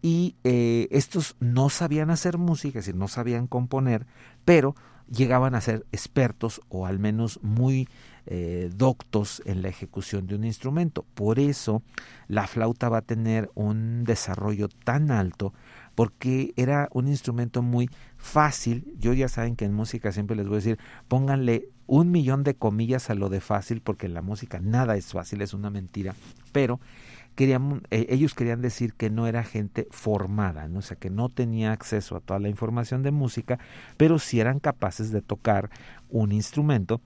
Y 0.00 0.36
eh, 0.44 0.88
estos 0.90 1.36
no 1.38 1.68
sabían 1.68 2.10
hacer 2.10 2.38
música, 2.38 2.78
es 2.78 2.86
decir, 2.86 2.98
no 2.98 3.08
sabían 3.08 3.46
componer, 3.46 4.06
pero 4.46 4.74
llegaban 5.10 5.54
a 5.54 5.60
ser 5.60 5.86
expertos 5.92 6.60
o 6.68 6.86
al 6.86 6.98
menos 6.98 7.40
muy 7.42 7.88
eh, 8.26 8.70
doctos 8.74 9.42
en 9.44 9.62
la 9.62 9.68
ejecución 9.68 10.26
de 10.26 10.34
un 10.34 10.44
instrumento. 10.44 11.04
Por 11.14 11.38
eso 11.38 11.82
la 12.28 12.46
flauta 12.46 12.88
va 12.88 12.98
a 12.98 13.02
tener 13.02 13.50
un 13.54 14.04
desarrollo 14.04 14.68
tan 14.68 15.10
alto 15.10 15.52
porque 15.94 16.52
era 16.56 16.88
un 16.92 17.08
instrumento 17.08 17.62
muy 17.62 17.90
fácil. 18.16 18.94
Yo 18.98 19.12
ya 19.12 19.28
saben 19.28 19.56
que 19.56 19.64
en 19.64 19.74
música 19.74 20.12
siempre 20.12 20.36
les 20.36 20.46
voy 20.46 20.54
a 20.54 20.58
decir, 20.58 20.78
pónganle 21.08 21.68
un 21.86 22.10
millón 22.10 22.44
de 22.44 22.54
comillas 22.54 23.10
a 23.10 23.14
lo 23.14 23.28
de 23.28 23.40
fácil 23.40 23.80
porque 23.80 24.06
en 24.06 24.14
la 24.14 24.22
música 24.22 24.58
nada 24.58 24.96
es 24.96 25.12
fácil, 25.12 25.42
es 25.42 25.54
una 25.54 25.70
mentira. 25.70 26.14
Pero 26.52 26.80
querían, 27.34 27.82
eh, 27.90 28.06
ellos 28.08 28.34
querían 28.34 28.60
decir 28.60 28.94
que 28.94 29.10
no 29.10 29.26
era 29.26 29.44
gente 29.44 29.86
formada, 29.90 30.68
¿no? 30.68 30.78
o 30.78 30.82
sea, 30.82 30.96
que 30.96 31.10
no 31.10 31.28
tenía 31.28 31.72
acceso 31.72 32.16
a 32.16 32.20
toda 32.20 32.38
la 32.38 32.48
información 32.48 33.02
de 33.02 33.10
música, 33.10 33.58
pero 33.96 34.18
sí 34.18 34.40
eran 34.40 34.60
capaces 34.60 35.10
de 35.10 35.20
tocar 35.20 35.70
un 36.10 36.32
instrumento 36.32 37.00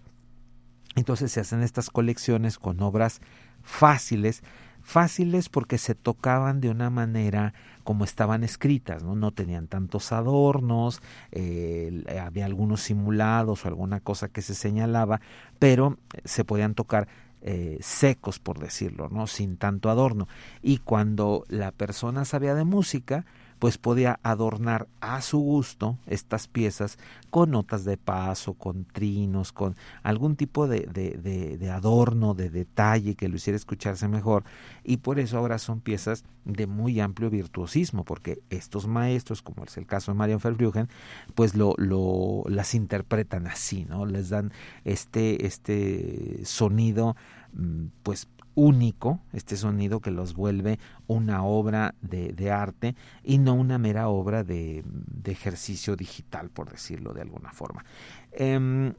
entonces 0.99 1.33
se 1.33 1.41
hacen 1.41 1.63
estas 1.63 1.91
colecciones 1.91 2.59
con 2.59 2.81
obras 2.83 3.21
fáciles, 3.63 4.43
fáciles 4.83 5.49
porque 5.49 5.79
se 5.79 5.95
tocaban 5.95 6.61
de 6.61 6.71
una 6.71 6.91
manera 6.91 7.55
como 7.85 8.05
estaban 8.05 8.45
escritas, 8.45 9.03
no, 9.03 9.17
no 9.17 9.33
tenían 9.33 9.67
tantos 9.67 10.13
adornos, 10.13 11.01
eh, 11.33 12.05
había 12.23 12.45
algunos 12.45 12.83
simulados 12.83 13.65
o 13.65 13.69
alguna 13.69 14.01
cosa 14.01 14.29
que 14.29 14.43
se 14.43 14.55
señalaba, 14.55 15.21
pero 15.59 15.99
se 16.25 16.45
podían 16.45 16.75
tocar 16.75 17.09
eh, 17.41 17.79
secos, 17.81 18.39
por 18.39 18.59
decirlo, 18.59 19.09
¿no? 19.11 19.27
sin 19.27 19.57
tanto 19.57 19.91
adorno. 19.91 20.27
Y 20.61 20.79
cuando 20.79 21.45
la 21.49 21.71
persona 21.71 22.25
sabía 22.25 22.55
de 22.55 22.65
música, 22.65 23.25
pues 23.59 23.79
podía 23.79 24.21
adornar 24.23 24.89
a 25.01 25.21
su 25.21 25.39
gusto 25.39 25.99
estas 26.07 26.47
piezas 26.49 26.99
con 27.31 27.51
notas 27.51 27.85
de 27.85 27.97
paso, 27.97 28.55
con 28.55 28.85
trinos, 28.85 29.53
con 29.53 29.77
algún 30.03 30.37
tipo 30.37 30.69
de, 30.69 30.81
de, 30.81 31.57
de, 31.59 31.71
adorno, 31.71 32.35
de 32.35 32.51
detalle 32.51 33.15
que 33.15 33.29
lo 33.29 33.37
hiciera 33.37 33.57
escucharse 33.57 34.09
mejor. 34.09 34.45
Y 34.85 34.99
por 34.99 35.19
eso 35.19 35.39
ahora 35.39 35.59
son 35.59 35.81
piezas 35.81 36.25
de 36.45 36.67
muy 36.67 37.01
amplio 37.01 37.31
virtuosismo, 37.31 38.05
porque 38.05 38.41
estos 38.49 38.87
maestros, 38.87 39.43
como 39.43 39.65
es 39.65 39.77
el 39.77 39.87
caso 39.87 40.13
de 40.13 40.19
Marian 40.19 40.41
Verbruggen, 40.43 40.89
pues 41.35 41.55
lo, 41.55 41.75
lo, 41.77 42.45
las 42.47 42.75
interpretan 42.75 43.47
así, 43.47 43.85
¿no? 43.85 44.07
Les 44.07 44.31
dan 44.31 44.53
este, 44.85 45.47
este 45.47 46.41
sonido, 46.45 47.17
mm, 47.53 47.87
pues 48.03 48.29
único, 48.59 49.21
este 49.33 49.57
sonido 49.57 50.01
que 50.01 50.11
los 50.11 50.35
vuelve 50.35 50.81
una 51.07 51.45
obra 51.45 51.95
de, 52.03 52.51
arte 52.51 52.97
y 53.23 53.39
no 53.39 53.55
una 53.55 53.79
mera 53.79 54.09
obra 54.09 54.43
de, 54.43 54.83
ejercicio 55.25 55.95
digital, 55.95 56.51
por 56.51 56.69
decirlo 56.71 57.15
de 57.15 57.23
alguna 57.23 57.53
forma. 57.53 57.85
Eh, 58.33 58.93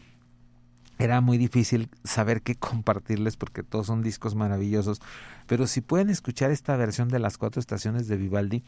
era 0.99 1.21
muy 1.21 1.37
difícil 1.37 1.89
saber 2.03 2.41
qué 2.41 2.55
compartirles 2.55 3.37
porque 3.37 3.63
todos 3.63 3.87
son 3.87 4.01
discos 4.01 4.35
maravillosos. 4.35 4.99
Pero 5.45 5.67
si 5.67 5.81
pueden 5.81 6.09
escuchar 6.09 6.51
esta 6.51 6.75
versión 6.75 7.07
de 7.07 7.19
las 7.19 7.37
cuatro 7.37 7.59
estaciones 7.59 8.07
de 8.07 8.17
Vivaldi, 8.17 8.63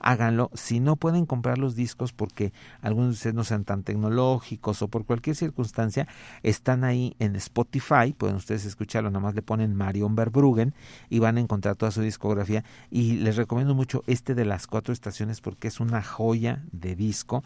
háganlo. 0.00 0.50
Si 0.54 0.80
no 0.80 0.96
pueden 0.96 1.26
comprar 1.26 1.58
los 1.58 1.74
discos 1.74 2.12
porque 2.12 2.52
algunos 2.80 3.08
de 3.08 3.14
ustedes 3.14 3.34
no 3.34 3.44
sean 3.44 3.64
tan 3.64 3.82
tecnológicos 3.82 4.82
o 4.82 4.88
por 4.88 5.04
cualquier 5.04 5.36
circunstancia, 5.36 6.08
están 6.42 6.84
ahí 6.84 7.14
en 7.18 7.36
Spotify, 7.36 8.14
pueden 8.16 8.36
ustedes 8.36 8.64
escucharlo, 8.64 9.10
nada 9.10 9.20
más 9.20 9.34
le 9.34 9.42
ponen 9.42 9.74
Marion 9.74 10.14
Verbruggen 10.14 10.74
y 11.08 11.18
van 11.18 11.36
a 11.36 11.40
encontrar 11.40 11.76
toda 11.76 11.90
su 11.90 12.02
discografía. 12.02 12.64
Y 12.90 13.16
les 13.16 13.36
recomiendo 13.36 13.74
mucho 13.74 14.02
este 14.06 14.34
de 14.34 14.44
las 14.44 14.66
cuatro 14.66 14.92
estaciones 14.92 15.40
porque 15.40 15.68
es 15.68 15.80
una 15.80 16.02
joya 16.02 16.64
de 16.72 16.96
disco. 16.96 17.44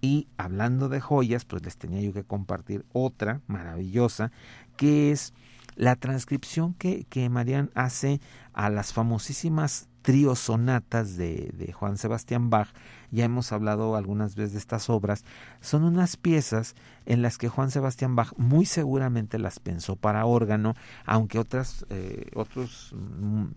Y 0.00 0.26
hablando 0.36 0.88
de 0.88 1.00
joyas, 1.00 1.44
pues 1.44 1.62
les 1.62 1.76
tenía 1.76 2.00
yo 2.00 2.12
que 2.12 2.24
compartir 2.24 2.84
otra 2.92 3.40
maravillosa, 3.46 4.32
que 4.76 5.12
es 5.12 5.32
la 5.76 5.96
transcripción 5.96 6.74
que, 6.74 7.04
que 7.04 7.28
Marian 7.28 7.70
hace 7.74 8.20
a 8.52 8.68
las 8.68 8.92
famosísimas 8.92 9.88
trío 10.02 10.34
sonatas 10.34 11.16
de, 11.16 11.72
Juan 11.72 11.96
Sebastián 11.96 12.50
Bach, 12.50 12.68
ya 13.10 13.24
hemos 13.24 13.52
hablado 13.52 13.96
algunas 13.96 14.36
veces 14.36 14.52
de 14.52 14.58
estas 14.58 14.90
obras, 14.90 15.24
son 15.60 15.84
unas 15.84 16.16
piezas 16.16 16.74
en 17.06 17.22
las 17.22 17.38
que 17.38 17.48
Juan 17.48 17.70
Sebastián 17.70 18.16
Bach 18.16 18.32
muy 18.36 18.66
seguramente 18.66 19.38
las 19.38 19.60
pensó 19.60 19.96
para 19.96 20.26
órgano, 20.26 20.74
aunque 21.04 21.38
otras, 21.38 21.86
eh, 21.90 22.30
otros 22.34 22.94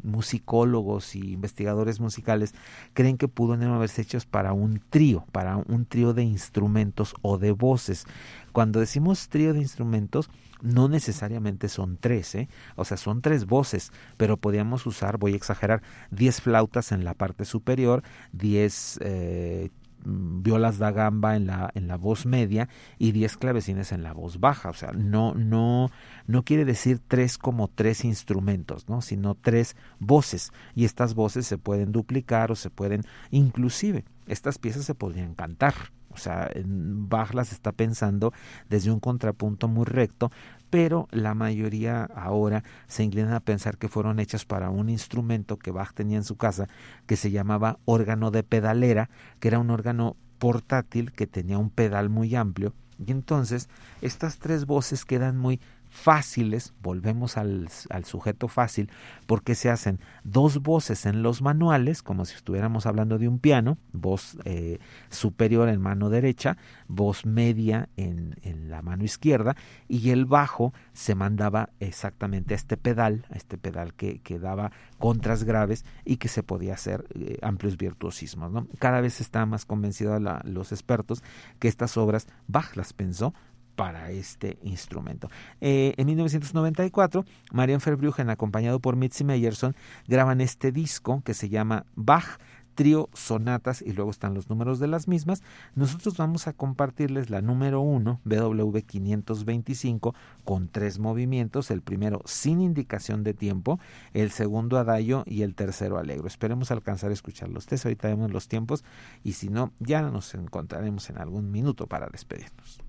musicólogos 0.04 1.16
y 1.16 1.34
investigadores 1.34 2.00
musicales 2.00 2.54
creen 2.93 3.18
que 3.18 3.28
pudo 3.28 3.54
haberse 3.54 4.02
hechos 4.02 4.26
para 4.26 4.54
un 4.54 4.82
trío, 4.89 5.26
para 5.32 5.58
un 5.58 5.86
trío 5.86 6.14
de 6.14 6.24
instrumentos 6.24 7.16
o 7.22 7.38
de 7.38 7.52
voces. 7.52 8.06
Cuando 8.52 8.80
decimos 8.80 9.28
trío 9.30 9.54
de 9.54 9.60
instrumentos, 9.60 10.30
no 10.62 10.88
necesariamente 10.88 11.70
son 11.70 11.98
tres, 11.98 12.34
¿eh? 12.36 12.50
o 12.76 12.86
sea, 12.86 12.98
son 12.98 13.22
tres 13.22 13.46
voces, 13.46 13.91
pero 14.18 14.38
podíamos 14.38 14.86
usar, 14.86 15.18
voy 15.18 15.34
a 15.34 15.36
exagerar, 15.36 15.82
diez 16.10 16.35
flautas 16.42 16.92
en 16.92 17.04
la 17.04 17.14
parte 17.14 17.46
superior, 17.46 18.04
diez 18.32 19.00
eh, 19.02 19.70
violas 20.06 20.78
da 20.78 20.92
gamba 20.92 21.36
en 21.36 21.48
la, 21.48 21.72
en 21.74 21.88
la 21.88 21.98
voz 21.98 22.26
media 22.26 22.70
y 22.98 23.12
10 23.12 23.38
clavecines 23.38 23.92
en 23.92 24.04
la 24.04 24.14
voz 24.14 24.40
baja. 24.40 24.70
O 24.70 24.74
sea, 24.74 24.92
no, 24.92 25.34
no, 25.34 25.90
no 26.28 26.44
quiere 26.44 26.66
decir 26.66 27.00
tres 27.06 27.38
como 27.38 27.68
tres 27.68 28.06
instrumentos, 28.06 28.88
¿no? 28.88 29.02
sino 29.02 29.36
tres 29.36 29.76
voces. 30.00 30.52
Y 30.76 30.86
estas 30.86 31.16
voces 31.16 31.48
se 31.48 31.58
pueden 31.58 31.92
duplicar 31.92 32.52
o 32.52 32.56
se 32.56 32.70
pueden, 32.70 33.02
inclusive, 33.32 34.06
estas 34.28 34.58
piezas 34.58 34.86
se 34.86 34.96
podrían 34.96 35.36
cantar. 35.36 35.74
O 36.10 36.18
sea, 36.18 36.50
Bach 36.64 37.34
las 37.34 37.52
está 37.52 37.74
pensando 37.74 38.32
desde 38.70 38.90
un 38.90 39.02
contrapunto 39.02 39.68
muy 39.68 39.84
recto, 39.84 40.32
pero 40.70 41.07
la 41.11 41.34
mayoría 41.34 42.03
ahora 42.16 42.63
se 42.88 43.03
inclinan 43.03 43.34
a 43.34 43.39
pensar 43.39 43.78
que 43.78 43.88
fueron 43.88 44.20
hechas 44.20 44.45
para 44.45 44.70
un 44.70 44.89
instrumento 44.89 45.57
que 45.57 45.72
Bach 45.72 45.93
tenía 45.93 46.18
en 46.18 46.24
su 46.24 46.36
casa 46.38 46.68
que 47.05 47.16
se 47.16 47.32
llamaba 47.32 47.80
órgano 47.86 48.32
de 48.32 48.43
pedalera, 48.43 49.09
que 49.39 49.47
era 49.47 49.59
un 49.59 49.70
órgano 49.70 50.16
portátil 50.39 51.11
que 51.11 51.28
tenía 51.28 51.57
un 51.57 51.70
pedal 51.70 52.09
muy 52.09 52.36
amplio. 52.36 52.74
Y 52.97 53.11
entonces 53.11 53.70
estas 54.01 54.38
tres 54.38 54.66
voces 54.66 55.05
quedan 55.05 55.38
muy 55.38 55.59
fáciles, 55.96 56.74
volvemos 56.84 57.38
al, 57.38 57.70
sujeto 58.04 58.48
fácil, 58.50 58.91
porque 59.26 59.56
se 59.56 59.70
hacen 59.70 60.00
dos 60.24 60.62
voces 60.62 61.06
en 61.06 61.24
los 61.24 61.41
manuales, 61.41 62.04
como 62.04 62.26
si 62.26 62.36
estuviéramos 62.36 62.86
hablando 62.86 63.18
de 63.18 63.30
un 63.30 63.39
piano, 63.39 63.78
voz 63.93 64.38
eh, 64.43 64.80
superior 65.10 65.70
en 65.70 65.82
mano 65.82 66.10
derecha, 66.10 66.58
voz 66.88 67.26
media 67.26 67.88
en, 67.96 68.36
la 68.70 68.82
mano 68.82 69.06
izquierda, 69.06 69.56
y 69.88 70.10
el 70.10 70.26
bajo 70.26 70.74
se 70.93 71.16
mandaba 71.16 71.70
exactamente 71.80 72.54
a 72.54 72.58
este 72.58 72.76
pedal, 72.76 73.26
a 73.32 73.36
este 73.38 73.58
pedal 73.58 73.93
que, 73.93 74.22
daba 74.36 74.74
contras 75.00 75.46
graves 75.46 75.86
y 76.04 76.18
que 76.18 76.28
se 76.28 76.43
podía 76.43 76.74
hacer 76.74 77.06
eh, 77.16 77.39
amplios 77.41 77.78
virtuosismos. 77.78 78.52
¿no? 78.52 78.68
Cada 78.80 79.00
vez 79.00 79.22
está 79.22 79.46
más 79.46 79.64
convencido 79.64 80.20
los 80.43 80.74
expertos 80.74 81.24
que 81.58 81.70
estas 81.70 81.96
obras 81.96 82.28
Bach 82.48 82.76
las 82.76 82.91
pensó 82.91 83.34
para 83.76 84.11
este 84.11 84.57
instrumento. 84.63 85.30
Eh, 85.61 85.93
en 85.97 86.07
1994, 86.07 87.26
Marian 87.51 87.82
Verbruggen, 87.86 88.30
acompañado 88.30 88.80
por 88.80 88.95
Mitzi 88.95 89.23
Meyerson, 89.23 89.76
graban 90.07 90.41
este 90.41 90.71
disco 90.71 91.21
que 91.23 91.34
se 91.34 91.49
llama 91.49 91.86
Bach, 91.95 92.39
trío, 92.76 93.09
sonatas 93.13 93.82
y 93.82 93.93
luego 93.93 94.11
están 94.11 94.34
los 94.34 94.49
números 94.49 94.80
de 94.80 94.88
las 94.88 95.07
mismas. 95.07 95.41
Nosotros 95.73 96.17
vamos 96.17 96.47
a 96.47 96.53
compartirles 96.53 97.30
la 97.30 97.41
número 97.41 97.82
uno, 97.82 98.19
BW 98.26 98.78
525, 98.86 100.13
con 100.43 100.67
tres 100.67 100.99
movimientos, 100.99 101.71
el 101.71 101.82
primero 101.82 102.21
sin 102.26 102.61
indicación 102.61 103.23
de 103.23 103.34
tiempo, 103.34 103.80
el 104.13 104.30
segundo 104.30 104.78
adagio 104.78 105.23
y 105.26 105.41
el 105.41 105.55
tercero 105.55 105.97
alegro. 105.97 106.28
Esperemos 106.28 106.69
alcanzar 106.69 107.09
a 107.09 107.13
escuchar 107.13 107.49
los 107.49 107.65
tres, 107.65 107.86
ahorita 107.86 108.09
vemos 108.09 108.32
los 108.32 108.47
tiempos 108.47 108.84
y 109.23 109.34
si 109.34 109.49
no, 109.49 109.71
ya 109.80 110.01
nos 110.01 110.36
encontraremos 110.36 111.09
en 111.09 111.17
algún 111.17 111.51
minuto 111.51 111.88
para 111.88 112.07
despedirnos. 112.07 112.85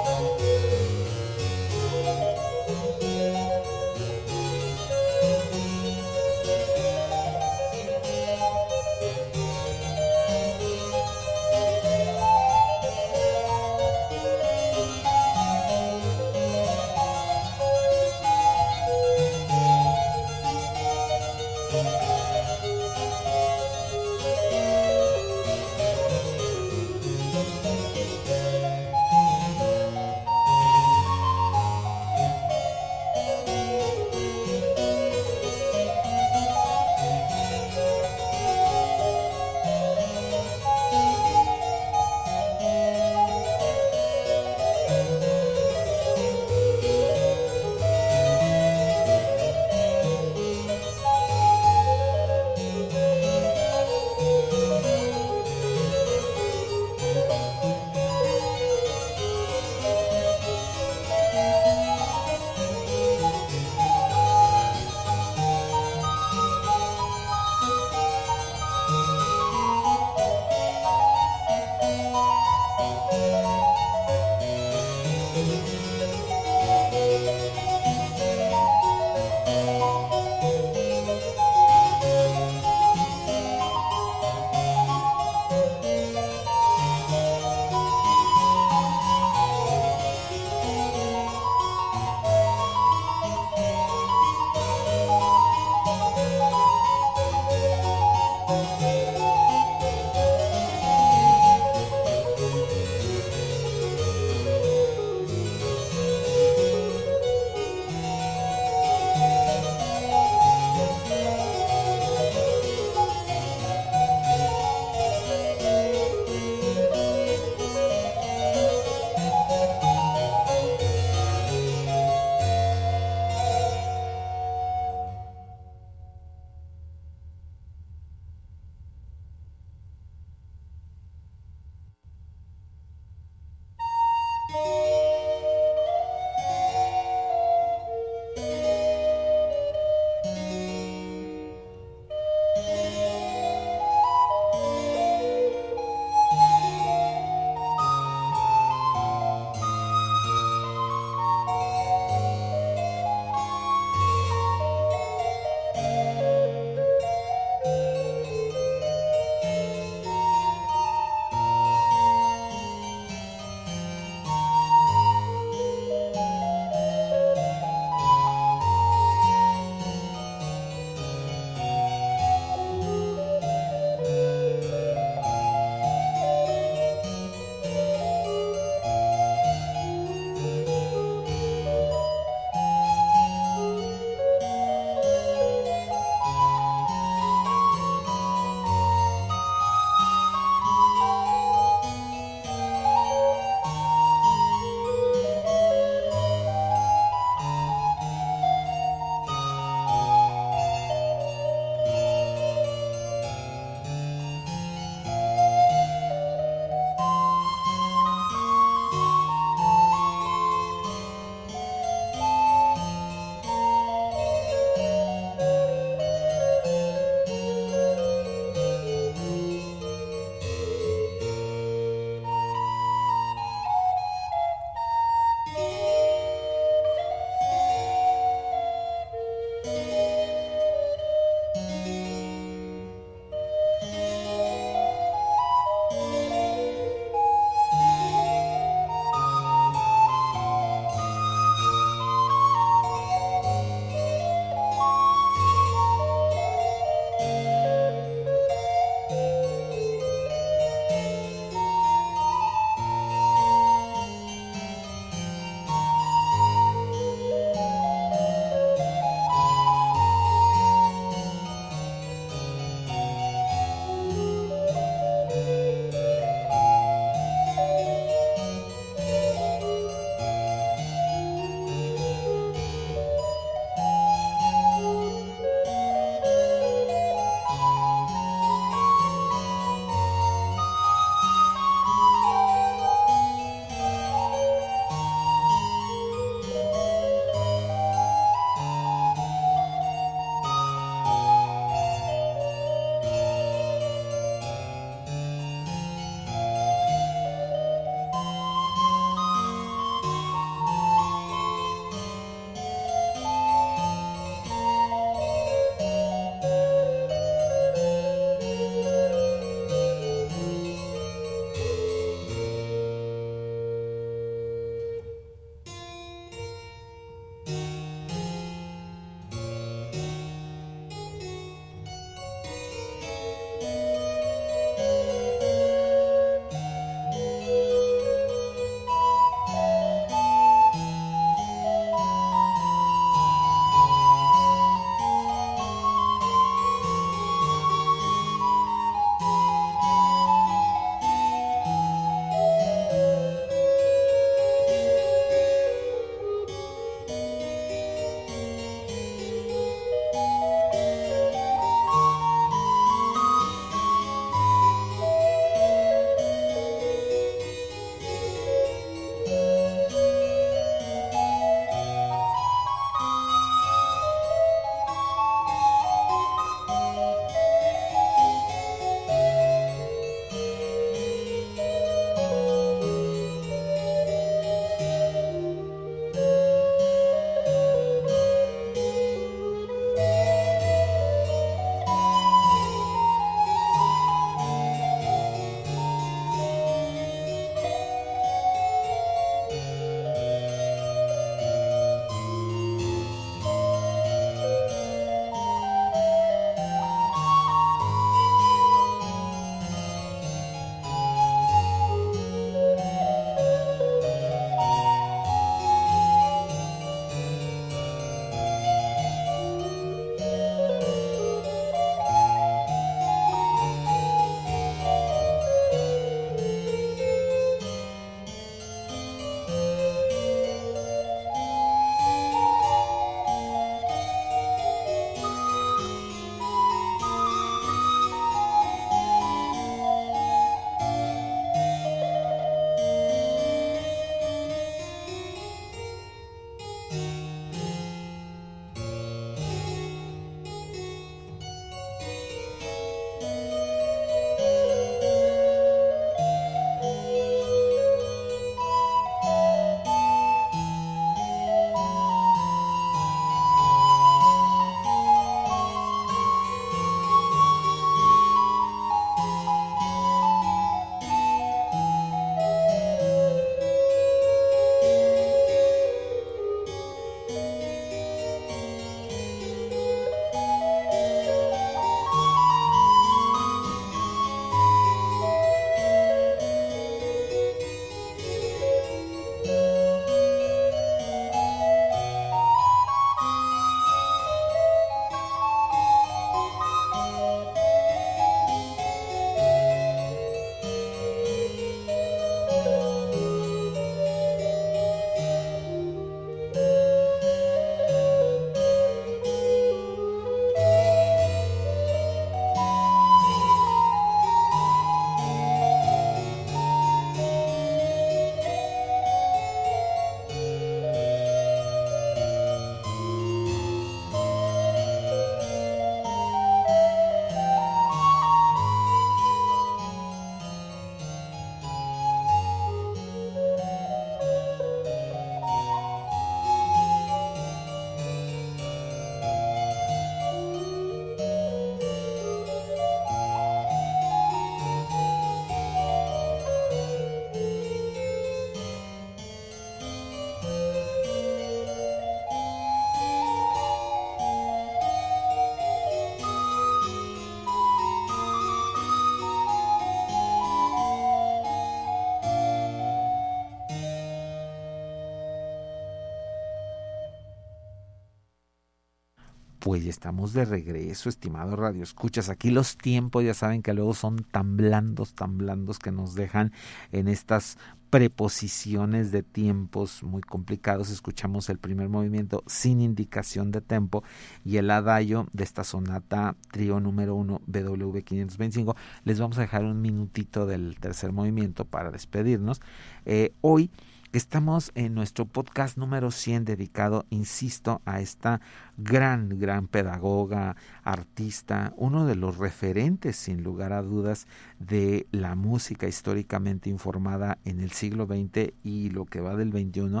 Pues 559.68 559.84
ya 559.84 559.90
estamos 559.90 560.32
de 560.32 560.46
regreso, 560.46 561.10
estimado 561.10 561.54
Radio 561.54 561.82
Escuchas. 561.82 562.30
Aquí 562.30 562.50
los 562.50 562.78
tiempos 562.78 563.22
ya 563.22 563.34
saben 563.34 563.60
que 563.60 563.74
luego 563.74 563.92
son 563.92 564.24
tan 564.24 564.56
blandos, 564.56 565.12
tan 565.12 565.36
blandos 565.36 565.78
que 565.78 565.92
nos 565.92 566.14
dejan 566.14 566.54
en 566.90 567.06
estas 567.06 567.58
preposiciones 567.90 569.12
de 569.12 569.22
tiempos 569.22 570.02
muy 570.02 570.22
complicados. 570.22 570.88
Escuchamos 570.88 571.50
el 571.50 571.58
primer 571.58 571.90
movimiento 571.90 572.42
sin 572.46 572.80
indicación 572.80 573.50
de 573.50 573.60
tempo 573.60 574.02
y 574.42 574.56
el 574.56 574.70
adagio 574.70 575.28
de 575.34 575.44
esta 575.44 575.64
sonata 575.64 576.34
trío 576.50 576.80
número 576.80 577.14
1 577.16 577.42
BW 577.46 577.98
525. 577.98 578.74
Les 579.04 579.20
vamos 579.20 579.36
a 579.36 579.42
dejar 579.42 579.66
un 579.66 579.82
minutito 579.82 580.46
del 580.46 580.80
tercer 580.80 581.12
movimiento 581.12 581.66
para 581.66 581.90
despedirnos. 581.90 582.62
Eh, 583.04 583.34
hoy 583.42 583.70
Estamos 584.14 584.72
en 584.74 584.94
nuestro 584.94 585.26
podcast 585.26 585.76
número 585.76 586.10
100 586.10 586.46
dedicado, 586.46 587.04
insisto, 587.10 587.82
a 587.84 588.00
esta 588.00 588.40
gran, 588.78 589.38
gran 589.38 589.66
pedagoga, 589.68 590.56
artista, 590.82 591.74
uno 591.76 592.06
de 592.06 592.14
los 592.14 592.38
referentes, 592.38 593.16
sin 593.16 593.42
lugar 593.42 593.74
a 593.74 593.82
dudas, 593.82 594.26
de 594.58 595.06
la 595.12 595.34
música 595.34 595.86
históricamente 595.86 596.70
informada 596.70 597.36
en 597.44 597.60
el 597.60 597.72
siglo 597.72 598.06
XX 598.06 598.54
y 598.64 598.88
lo 598.88 599.04
que 599.04 599.20
va 599.20 599.36
del 599.36 599.52
XXI, 599.52 600.00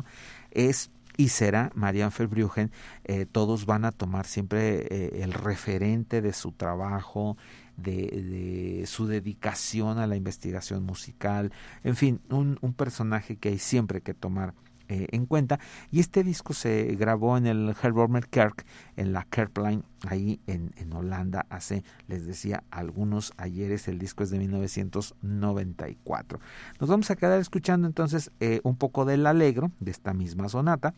es 0.52 0.90
y 1.18 1.28
será 1.28 1.70
Marianne 1.74 2.14
Verbruggen. 2.16 2.70
Eh, 3.04 3.26
todos 3.26 3.66
van 3.66 3.84
a 3.84 3.92
tomar 3.92 4.24
siempre 4.24 4.86
eh, 4.88 5.22
el 5.22 5.34
referente 5.34 6.22
de 6.22 6.32
su 6.32 6.52
trabajo, 6.52 7.36
de, 7.78 8.84
su 8.86 9.06
dedicación 9.06 9.98
a 9.98 10.06
la 10.06 10.16
investigación 10.16 10.84
musical, 10.84 11.52
en 11.84 11.96
fin, 11.96 12.20
un, 12.30 12.58
un 12.60 12.74
personaje 12.74 13.36
que 13.36 13.50
hay 13.50 13.58
siempre 13.58 14.00
que 14.00 14.14
tomar 14.14 14.54
eh, 14.90 15.06
en 15.12 15.26
cuenta. 15.26 15.60
Y 15.90 16.00
este 16.00 16.24
disco 16.24 16.54
se 16.54 16.96
grabó 16.98 17.36
en 17.36 17.46
el 17.46 17.76
Hervormer 17.82 18.26
Kerk, 18.26 18.64
en 18.96 19.12
la 19.12 19.24
Kerkplein, 19.24 19.84
ahí 20.06 20.40
en, 20.46 20.72
en, 20.76 20.94
Holanda, 20.94 21.44
hace, 21.50 21.84
les 22.06 22.24
decía, 22.24 22.64
algunos 22.70 23.34
ayeres. 23.36 23.86
El 23.88 23.98
disco 23.98 24.22
es 24.22 24.30
de 24.30 24.38
1994. 24.38 26.40
Nos 26.80 26.88
vamos 26.88 27.10
a 27.10 27.16
quedar 27.16 27.38
escuchando 27.38 27.86
entonces 27.86 28.30
eh, 28.40 28.60
un 28.62 28.76
poco 28.76 29.04
del 29.04 29.26
alegro 29.26 29.72
de 29.78 29.90
esta 29.90 30.14
misma 30.14 30.48
sonata. 30.48 30.94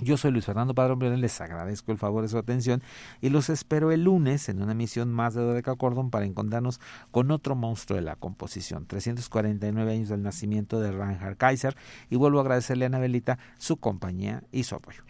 Yo 0.00 0.16
soy 0.16 0.32
Luis 0.32 0.44
Fernando 0.44 0.74
Padrón 0.74 0.98
Briones, 0.98 1.20
les 1.20 1.40
agradezco 1.40 1.92
el 1.92 1.98
favor 1.98 2.22
de 2.22 2.28
su 2.28 2.36
atención 2.36 2.82
y 3.20 3.30
los 3.30 3.48
espero 3.48 3.92
el 3.92 4.02
lunes 4.04 4.48
en 4.48 4.60
una 4.60 4.72
emisión 4.72 5.12
más 5.12 5.34
de 5.34 5.42
Dodeca 5.42 5.76
Cordon 5.76 6.10
para 6.10 6.26
encontrarnos 6.26 6.80
con 7.12 7.30
otro 7.30 7.54
monstruo 7.54 7.96
de 7.96 8.02
la 8.02 8.16
composición, 8.16 8.86
349 8.86 9.92
años 9.92 10.08
del 10.08 10.22
nacimiento 10.22 10.80
de 10.80 10.90
Reinhard 10.90 11.36
Kaiser 11.36 11.76
y 12.10 12.16
vuelvo 12.16 12.38
a 12.38 12.42
agradecerle 12.42 12.86
a 12.86 12.88
Anabelita 12.88 13.38
su 13.56 13.76
compañía 13.76 14.42
y 14.50 14.64
su 14.64 14.74
apoyo. 14.74 15.04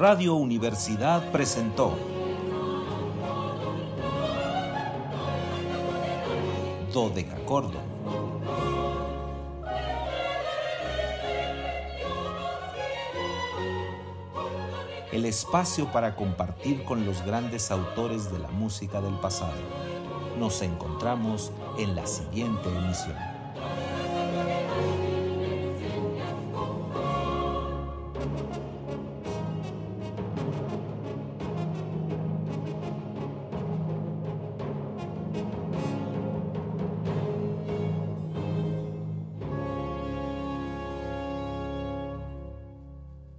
Radio 0.00 0.34
Universidad 0.34 1.30
presentó 1.30 1.92
Dodecacordo. 6.90 7.78
El 15.12 15.26
espacio 15.26 15.92
para 15.92 16.16
compartir 16.16 16.82
con 16.84 17.04
los 17.04 17.20
grandes 17.26 17.70
autores 17.70 18.32
de 18.32 18.38
la 18.38 18.48
música 18.48 19.02
del 19.02 19.16
pasado. 19.16 19.52
Nos 20.38 20.62
encontramos 20.62 21.52
en 21.78 21.94
la 21.94 22.06
siguiente 22.06 22.70
emisión. 22.70 23.29